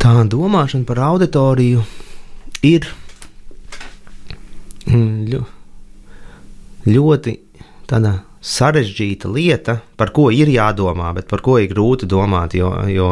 Tā 0.00 0.18
domāšana 0.28 0.84
par 0.84 1.00
auditoriju 1.12 1.84
ir 2.64 2.88
ļo, 5.30 5.40
ļoti 6.88 7.38
sarežģīta 8.44 9.30
lieta, 9.32 9.78
par 9.96 10.12
ko 10.12 10.28
ir 10.34 10.50
jādomā, 10.52 11.12
bet 11.16 11.28
par 11.30 11.40
ko 11.44 11.56
ir 11.60 11.70
grūti 11.72 12.08
domāt. 12.10 12.56
Jo, 12.58 12.74
jo 12.90 13.10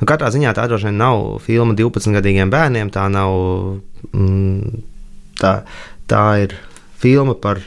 Nu, 0.00 0.08
katrā 0.08 0.30
ziņā 0.32 0.54
tā 0.56 0.64
droši 0.68 0.88
vien 0.88 1.00
nav 1.00 1.42
filma 1.44 1.76
12-gadīgiem 1.76 2.52
bērniem. 2.52 2.92
Tā 2.92 3.04
nav. 3.12 3.34
Mm, 4.16 4.80
tā, 5.40 5.60
tā 6.08 6.24
ir 6.46 6.56
filma 7.00 7.36
par, 7.36 7.60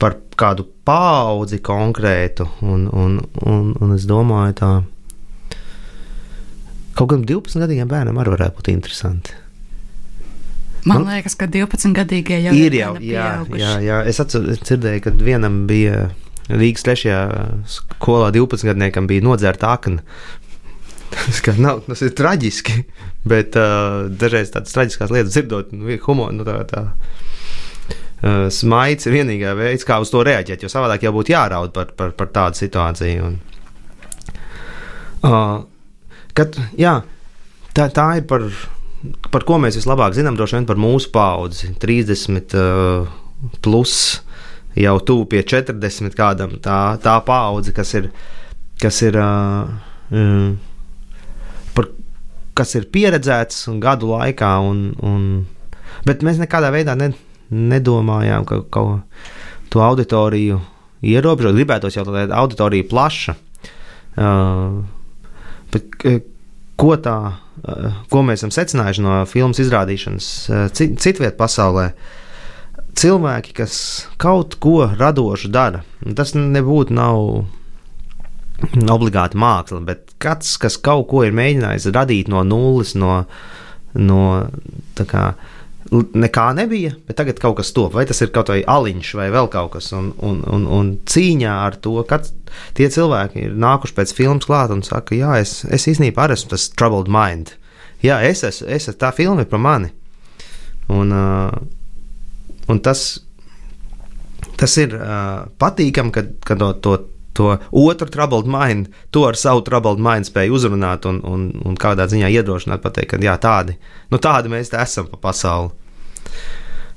par 0.00 0.18
kādu 0.36 0.66
paudzi 0.84 1.62
konkrētu. 1.64 2.48
Un, 2.60 2.88
un, 2.92 3.20
un, 3.46 3.70
un 3.80 3.94
es 3.96 4.04
domāju, 4.08 4.58
tā. 4.60 4.72
Kaut 6.92 7.08
gan 7.14 7.24
12-gadīgiem 7.24 7.88
bērnam 7.88 8.20
arī 8.20 8.36
varētu 8.36 8.60
būt 8.60 8.74
interesanti. 8.74 9.38
Man 10.84 11.04
nu, 11.04 11.12
liekas, 11.14 11.38
ka 11.38 11.46
12-gadīgie 11.46 12.40
jau 12.42 12.52
ir 12.58 12.74
jau 12.74 12.96
jā, 12.98 13.28
jā, 13.54 13.76
jā. 13.84 14.00
Es 14.10 14.18
atceros, 14.20 14.58
dzirdēju, 14.66 15.04
ka 15.04 15.12
vienam 15.14 15.62
bija 15.70 16.08
Rīgas 16.50 16.82
3. 16.88 17.12
skolā 17.70 18.32
12-gadniekam 18.34 19.06
bija 19.06 19.22
nodzērta 19.24 19.70
akna 19.76 20.02
Tas, 21.12 21.42
nav, 21.60 21.82
tas 21.86 22.00
ir 22.04 22.14
traģiski, 22.16 22.78
bet 23.28 23.56
uh, 23.60 24.08
dažreiz 24.08 24.52
tādas 24.54 24.72
traģiskas 24.74 25.12
lietas 25.12 25.34
dzirdot, 25.34 25.72
nu, 25.76 25.92
humor, 26.06 26.32
nu, 26.34 26.46
tā, 26.46 26.56
tā, 26.70 26.84
uh, 28.22 28.48
smaids 28.54 29.08
ir 29.08 29.18
vienīgā 29.18 29.52
veids, 29.58 29.86
kā 29.88 30.00
uz 30.02 30.12
to 30.12 30.22
reaģēt, 30.26 30.64
jo 30.64 30.72
savādāk 30.72 31.04
jau 31.04 31.12
būtu 31.14 31.34
jāraud 31.34 31.74
par, 31.76 31.92
par, 31.98 32.14
par 32.16 32.32
tādu 32.32 32.62
situāciju. 32.62 33.28
Un, 33.28 33.36
uh, 35.28 35.60
kad, 36.38 36.56
jā, 36.80 36.96
tā, 37.76 37.88
tā 37.92 38.08
ir 38.22 38.26
par, 38.30 38.48
par 39.28 39.46
ko 39.48 39.60
mēs 39.62 39.78
vislabāk 39.80 40.16
zinām, 40.16 40.38
droši 40.38 40.60
vien 40.60 40.68
par 40.72 40.80
mūsu 40.80 41.12
paudzi, 41.14 41.74
30 41.82 42.56
uh, 42.56 43.14
plus 43.60 43.94
jau 44.78 44.98
tuvu 45.04 45.28
pie 45.28 45.44
40 45.44 46.16
kādam, 46.16 46.56
tā, 46.64 46.82
tā 47.04 47.20
paudze, 47.26 47.74
kas 47.76 47.92
ir, 47.98 48.12
kas 48.80 49.02
ir 49.04 49.18
uh, 49.20 49.68
um, 50.08 50.54
kas 52.58 52.74
ir 52.78 52.88
pieredzēts 52.92 53.66
gadu 53.82 54.12
laikā. 54.12 54.52
Un, 54.66 54.84
un, 55.04 55.28
bet 56.08 56.24
mēs 56.26 56.40
nekādā 56.42 56.72
veidā 56.74 56.96
ne, 56.98 57.12
nedomājām, 57.52 58.46
ka 58.48 58.62
kaut 58.72 59.22
to 59.72 59.82
auditoriju 59.84 60.60
ierobežot. 61.02 61.56
Gribētos 61.56 61.96
jau 61.96 62.06
tāda 62.08 62.36
auditorija 62.40 62.88
plaša. 62.90 63.36
Uh, 64.12 64.82
bet, 65.72 65.94
ko, 66.76 66.96
tā, 67.00 67.16
uh, 67.32 68.02
ko 68.12 68.24
mēs 68.26 68.42
esam 68.42 68.52
secinājuši 68.52 69.04
no 69.04 69.22
filmas 69.28 69.62
izrādīšanas 69.62 70.28
uh, 70.50 70.66
cit, 70.76 70.98
citvietā 71.00 71.36
pasaulē? 71.38 71.92
Cilvēki, 72.92 73.54
kas 73.56 73.74
kaut 74.20 74.58
ko 74.60 74.84
radošu 74.84 75.48
dara, 75.48 75.80
tas 76.18 76.34
nebūtu 76.36 76.92
nav 76.92 77.46
obligāti 78.96 79.38
māksla, 79.40 79.80
bet 79.86 80.14
kāds, 80.22 80.56
kas 80.60 80.78
kaut 80.82 81.08
ko 81.10 81.24
ir 81.26 81.34
mēģinājis 81.36 81.90
radīt 81.94 82.30
no 82.32 82.44
nulles, 82.46 82.94
no, 82.98 83.22
no 83.98 84.20
kā, 85.08 85.32
nekā 85.92 86.46
nebija, 86.56 86.94
bet 87.08 87.18
tagad 87.20 87.40
kaut 87.42 87.58
kas 87.60 87.72
top. 87.76 87.96
Vai 87.96 88.06
tas 88.08 88.22
ir 88.24 88.32
kaut 88.34 88.52
vai 88.52 88.62
aliņš 88.62 89.14
vai 89.18 89.28
vēl 89.34 89.50
kaut 89.52 89.74
kas, 89.76 89.90
un, 89.96 90.12
un, 90.24 90.42
un, 90.48 90.68
un 90.78 90.92
cīņā 91.08 91.56
ar 91.66 91.78
to, 91.84 91.98
kad 92.08 92.30
tie 92.78 92.88
cilvēki 92.92 93.48
ir 93.48 93.58
nākuši 93.60 93.98
pēc 93.98 94.14
filmas 94.16 94.48
klāt 94.48 94.72
un 94.74 94.84
saka, 94.86 95.16
jā, 95.18 95.36
es, 95.42 95.62
es 95.68 95.88
īstenībā 95.90 96.26
arī 96.26 96.38
esmu 96.38 96.54
tas 96.54 96.70
troubled 96.76 97.12
mind. 97.12 97.56
Jā, 98.02 98.18
es 98.26 98.42
esmu, 98.46 98.66
es 98.68 98.88
esmu 98.88 98.98
tā 98.98 99.12
filma 99.14 99.44
ir 99.44 99.50
par 99.50 99.62
mani. 99.62 99.92
Un, 100.90 101.12
uh, 101.14 101.52
un 102.72 102.80
tas, 102.82 103.04
tas 104.58 104.74
ir 104.82 104.96
uh, 104.98 105.44
patīkami, 105.62 106.14
kad, 106.14 106.32
kad 106.46 106.58
to, 106.58 106.72
to 106.82 106.96
to 107.32 107.56
otru 107.70 108.10
troubled 108.12 108.48
mind, 108.50 108.90
to 109.10 109.24
ar 109.28 109.38
savu 109.38 109.64
troubled 109.66 110.02
mind 110.02 110.28
spēju 110.28 110.58
uzrunāt 110.58 111.06
un, 111.08 111.22
un, 111.24 111.46
un 111.64 111.78
kādā 111.80 112.08
ziņā 112.10 112.30
iedrošināt, 112.38 112.82
pateikt, 112.84 113.14
ka 113.14 113.22
jā, 113.22 113.36
tādi, 113.40 113.78
nu, 114.12 114.20
tādi 114.22 114.52
mēs 114.52 114.74
esam 114.76 115.08
pa 115.12 115.20
pasauli. 115.30 115.72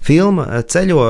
Filma 0.06 0.45
eh, 0.52 0.63
ceļo 0.69 1.06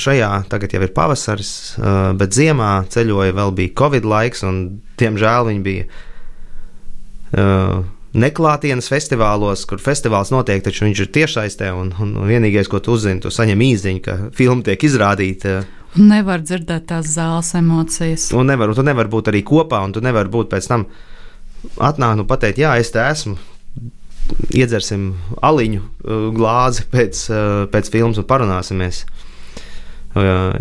šajā, 0.00 0.30
tagad 0.52 0.74
jau 0.76 0.82
ir 0.84 0.92
pavasaris, 0.96 1.52
eh, 1.78 2.12
bet 2.18 2.36
ziemā 2.36 2.72
ceļoja 2.92 3.36
vēl 3.36 3.54
bija 3.56 3.76
Covid 3.80 4.08
laiks, 4.08 4.44
un 4.46 4.64
diemžēl 5.00 5.50
viņi 5.50 5.64
bija. 5.64 5.86
Eh, 7.34 7.78
neklātienes 8.14 8.86
festivālos, 8.86 9.64
kur 9.66 9.80
festivāls 9.82 10.30
notiek, 10.30 10.62
taču 10.62 10.86
viņš 10.86 11.00
ir 11.02 11.08
tiešsaistē, 11.16 11.72
un, 11.74 11.90
un 11.98 12.12
vienīgais, 12.28 12.70
ko 12.70 12.78
tu 12.78 12.94
uzzini, 12.94 13.22
tu 13.24 13.32
saņem 13.34 13.64
īziņu, 13.66 14.02
ka 14.04 14.18
filma 14.36 14.62
tiek 14.68 14.86
izrādīta. 14.86 15.64
Un 15.94 16.08
nevar 16.10 16.42
dzirdēt 16.42 16.88
tās 16.90 17.12
zāles 17.14 17.52
emocijas. 17.54 18.28
Un 18.34 18.48
nevar, 18.50 18.70
un 18.70 18.78
tu 18.78 18.82
nevari 18.86 19.10
būt 19.10 19.30
arī 19.30 19.44
kopā, 19.46 19.78
un 19.86 19.94
tu 19.94 20.02
nevari 20.02 20.30
būt 20.30 20.50
pēc 20.50 20.66
tam 20.70 20.88
atnākt 21.78 22.24
un 22.24 22.28
pateikt, 22.30 22.58
jā, 22.64 22.72
es 22.82 22.90
te 22.94 23.02
esmu. 23.02 23.36
Iedzersim 24.56 25.12
aliņu 25.44 25.82
uh, 25.84 26.26
glāzi 26.34 26.86
pēc, 26.90 27.22
uh, 27.30 27.64
pēc 27.70 27.90
filmas 27.92 28.18
un 28.18 28.26
parunāsimies. 28.28 29.04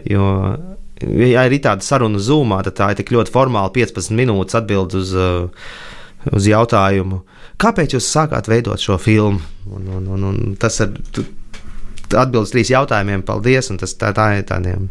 Jo, 0.10 0.28
ja 1.06 1.44
ir 1.46 1.54
tāda 1.62 1.86
saruna 1.86 2.18
zūmā, 2.18 2.64
tad 2.66 2.78
tā 2.80 2.88
ir 2.90 2.98
tik 2.98 3.12
ļoti 3.14 3.30
formāla 3.34 3.70
15 3.74 4.16
minūtes 4.18 4.58
atbild 4.58 4.96
uz, 4.98 5.12
uz 6.34 6.48
jautājumu, 6.50 7.20
kāpēc 7.62 7.94
jūs 7.94 8.10
sākāt 8.10 8.50
veidot 8.50 8.82
šo 8.82 8.98
filmu? 8.98 9.44
Un, 9.70 9.86
un, 10.00 10.10
un, 10.16 10.26
un 10.32 10.58
tas 10.58 10.82
ir 10.82 10.96
atbildes 12.18 12.56
trīs 12.56 12.74
jautājumiem, 12.74 13.22
paldies, 13.28 13.70
un 13.70 13.78
tas 13.82 13.94
tā, 13.94 14.10
tā 14.18 14.32
ir 14.40 14.48
tādiem. 14.50 14.90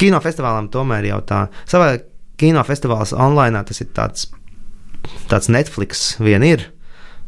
Kinofestivālam 0.00 0.70
tomēr 0.72 1.08
jau 1.10 1.20
tā, 1.26 1.44
savā 1.70 1.94
kinofestivāls 2.40 3.14
online 3.14 3.62
tas 3.68 3.82
ir 3.82 3.90
tāds, 3.94 4.28
tāds 5.30 5.50
Netflix 5.52 6.14
vien 6.22 6.44
ir. 6.46 6.70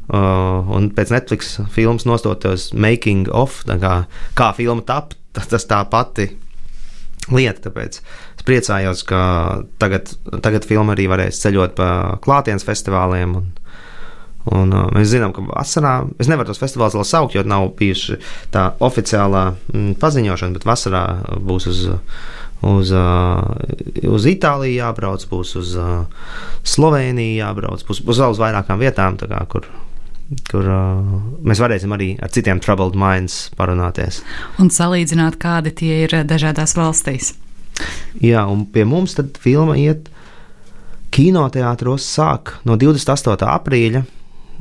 Uh, 0.06 0.62
un 0.70 0.92
pēc 0.94 1.10
Netflix 1.10 1.56
filmas 1.74 2.04
nostotos 2.06 2.68
making 2.74 3.26
of, 3.34 3.64
kā, 3.66 3.94
kā 4.38 4.50
filma 4.54 4.84
tapt, 4.86 5.16
tas 5.34 5.66
tā 5.66 5.80
pati 5.90 6.28
lieta. 7.34 7.66
Tāpēc 7.66 7.98
es 7.98 8.46
priecājos, 8.46 9.02
ka 9.08 9.20
tagad, 9.82 10.12
tagad 10.44 10.66
filma 10.68 10.94
arī 10.94 11.08
varēs 11.10 11.42
ceļot 11.42 11.74
pa 11.78 11.90
klātienes 12.22 12.66
festivāliem. 12.66 13.38
Un, 13.40 13.54
Un, 14.46 14.70
uh, 14.70 14.84
mēs 14.94 15.08
zinām, 15.10 15.32
ka 15.34 15.42
vasarā 15.42 16.04
es 16.22 16.28
nevaru 16.30 16.52
tos 16.52 16.60
festivālus 16.62 16.94
vēl 16.94 17.06
saukt, 17.08 17.34
jo 17.34 17.42
nav 17.42 17.64
bijusi 17.80 18.14
tā 18.54 18.68
oficiālā 18.86 19.40
mm, 19.72 19.96
paziņošana, 19.98 20.54
bet 20.54 20.66
vasarā 20.68 21.00
būs 21.42 21.66
uz, 21.72 21.80
uh, 21.90 22.20
uz 22.64 24.28
Itāliju 24.30 24.78
jābrauc, 24.78 25.24
būs 25.30 25.56
uz 25.60 25.74
uh, 25.80 26.06
Sloveniju 26.66 27.40
jābrauc, 27.40 27.84
būs, 27.88 28.02
būs 28.06 28.22
vēl 28.22 28.36
uz 28.36 28.40
vairākām 28.40 28.80
vietām, 28.80 29.18
kā, 29.20 29.42
kur, 29.50 29.68
kur 30.50 30.70
uh, 30.70 31.16
mēs 31.46 31.60
varēsim 31.62 31.92
arī 31.96 32.14
ar 32.22 32.32
citiem 32.32 32.62
troubled 32.64 32.96
minds 32.98 33.46
parunāties. 33.58 34.22
Un 34.62 34.72
salīdzināt, 34.72 35.38
kādi 35.42 35.74
tie 35.76 36.02
ir 36.06 36.16
dažādās 36.24 36.76
valstīs. 36.78 37.34
Jā, 38.24 38.46
un 38.48 38.64
pie 38.72 38.86
mums 38.88 39.18
tad 39.18 39.36
filma 39.40 39.76
iet 39.76 40.08
kinoteātros 41.12 42.06
sāk 42.08 42.56
no 42.68 42.76
28. 42.80 43.36
aprīļa 43.52 44.02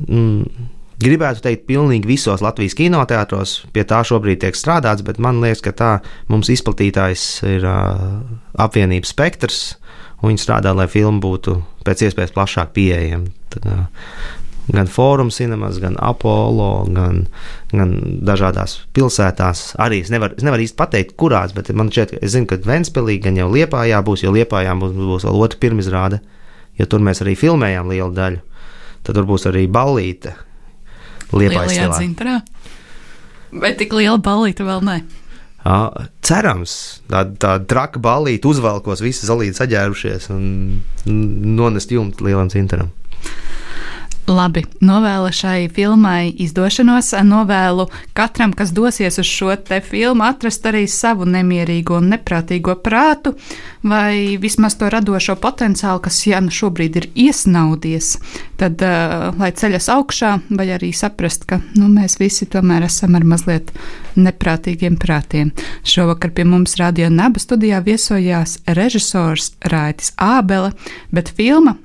mm, 0.06 0.66
gribētu 1.02 1.44
teikt, 1.44 1.66
pilnīgi 1.68 2.08
visos 2.08 2.42
Latvijas 2.44 2.76
kinoteātros. 2.78 3.58
Pie 3.74 3.84
tā 3.88 4.00
šobrīd 4.06 4.42
tiek 4.44 4.56
strādāts, 4.56 5.04
bet 5.06 5.20
man 5.22 5.42
liekas, 5.44 5.62
ka 5.64 5.74
tā 5.76 5.90
mums 6.32 6.50
izplatītājs 6.52 7.26
ir 7.48 7.66
uh, 7.68 8.22
apvienības 8.62 9.12
spektrs. 9.12 9.60
Viņi 10.24 10.40
strādā, 10.40 10.72
lai 10.74 10.88
filma 10.90 11.20
būtu 11.22 11.60
pēc 11.86 12.06
iespējas 12.08 12.34
plašāk 12.34 12.72
pieejama. 12.76 13.28
Tad, 13.52 13.68
uh, 13.68 14.32
gan 14.72 14.88
Fórum 14.90 15.28
cinemas, 15.30 15.76
gan 15.78 15.94
Apollo, 16.02 16.88
gan, 16.96 17.26
gan 17.70 17.92
dažādās 18.26 18.80
pilsētās. 18.96 19.68
Arī 19.82 20.00
es 20.02 20.10
nevaru, 20.10 20.34
es 20.40 20.46
nevaru 20.46 20.64
īsti 20.64 20.80
pateikt, 20.80 21.14
kurās, 21.20 21.54
bet 21.54 21.70
man 21.76 21.92
šķiet, 21.92 22.16
es 22.18 22.34
zinu, 22.34 22.48
ka 22.50 22.58
Ventspēlī 22.64 23.20
gan 23.28 23.38
jau 23.38 23.52
Liepājā 23.52 24.00
būs, 24.02 24.24
jo 24.26 24.34
Liepājā 24.34 24.74
būs, 24.80 24.96
būs 24.96 25.28
vēl 25.28 25.46
otra 25.46 25.62
pirmizrāde, 25.62 26.24
jo 26.80 26.88
tur 26.90 27.04
mēs 27.04 27.22
arī 27.22 27.36
filmējām 27.38 27.92
lielu 27.92 28.12
daļu 28.16 28.42
tad 29.06 29.14
tur 29.14 29.26
būs 29.28 29.46
arī 29.48 29.66
ballīte. 31.30 31.52
Liepājā 31.52 31.92
dzintrā. 31.92 32.40
Vai 33.56 33.72
tik 33.78 33.94
liela 33.96 34.18
ballīte 34.22 34.66
vēl 34.66 34.82
ne? 34.86 35.00
Cerams, 36.26 36.76
tāda 37.10 37.34
tā 37.42 37.52
traka 37.66 37.98
ballīte 38.02 38.46
uzvelkos, 38.46 39.02
visi 39.02 39.26
zalīti 39.26 39.58
saģērbušies 39.58 40.28
un 40.34 40.44
nonest 41.58 41.90
jumtu 41.90 42.28
lielam 42.28 42.50
cintaram. 42.52 42.92
Labi, 44.26 44.64
novēlu 44.82 45.28
šai 45.30 45.68
filmai 45.70 46.32
izdošanos, 46.42 47.12
novēlu 47.22 47.84
katram, 48.16 48.50
kas 48.58 48.72
dosies 48.74 49.20
uz 49.22 49.28
šo 49.30 49.52
te 49.68 49.78
filmu, 49.78 50.24
atrast 50.26 50.66
arī 50.66 50.82
savu 50.90 51.28
nemierīgo 51.30 52.00
un 52.00 52.08
neprātīgo 52.10 52.74
prātu, 52.82 53.36
vai 53.86 54.34
vismaz 54.42 54.74
to 54.80 54.88
radošo 54.90 55.36
potenciālu, 55.38 56.02
kas 56.02 56.18
ja 56.26 56.40
nu 56.42 56.50
šobrīd 56.50 56.98
ir 56.98 57.06
iesnaudies, 57.14 58.16
tad 58.58 58.82
uh, 58.82 59.28
lai 59.38 59.52
ceļas 59.54 59.86
augšā, 59.94 60.32
vai 60.58 60.66
arī 60.74 60.90
saprast, 60.90 61.46
ka 61.46 61.60
nu, 61.78 61.86
mēs 61.86 62.18
visi 62.18 62.50
tomēr 62.50 62.88
esam 62.88 63.14
ar 63.14 63.22
mazliet 63.22 63.70
neprātīgiem 64.18 64.98
prātiem. 64.98 65.54
Šovakar 65.86 66.34
pie 66.34 66.48
mums 66.50 66.74
radio 66.82 67.12
naba 67.14 67.38
studijā 67.38 67.78
viesojās 67.86 68.58
režisors 68.66 69.52
Raitis 69.70 70.16
Ābele, 70.18 70.74
bet 71.14 71.30
filma, 71.38 71.78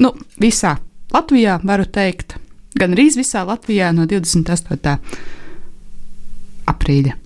nu, 0.00 0.16
visā 0.40 0.78
Latvijā 1.14 1.60
varu 1.64 1.86
teikt, 1.86 2.36
gan 2.78 2.96
arī 2.96 3.08
visā 3.14 3.44
Latvijā 3.46 3.92
no 3.94 4.06
28. 4.10 4.96
aprīļa. 6.72 7.16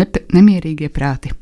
Nep 0.00 0.22
nemierīgie 0.32 0.88
prāti. 0.88 1.32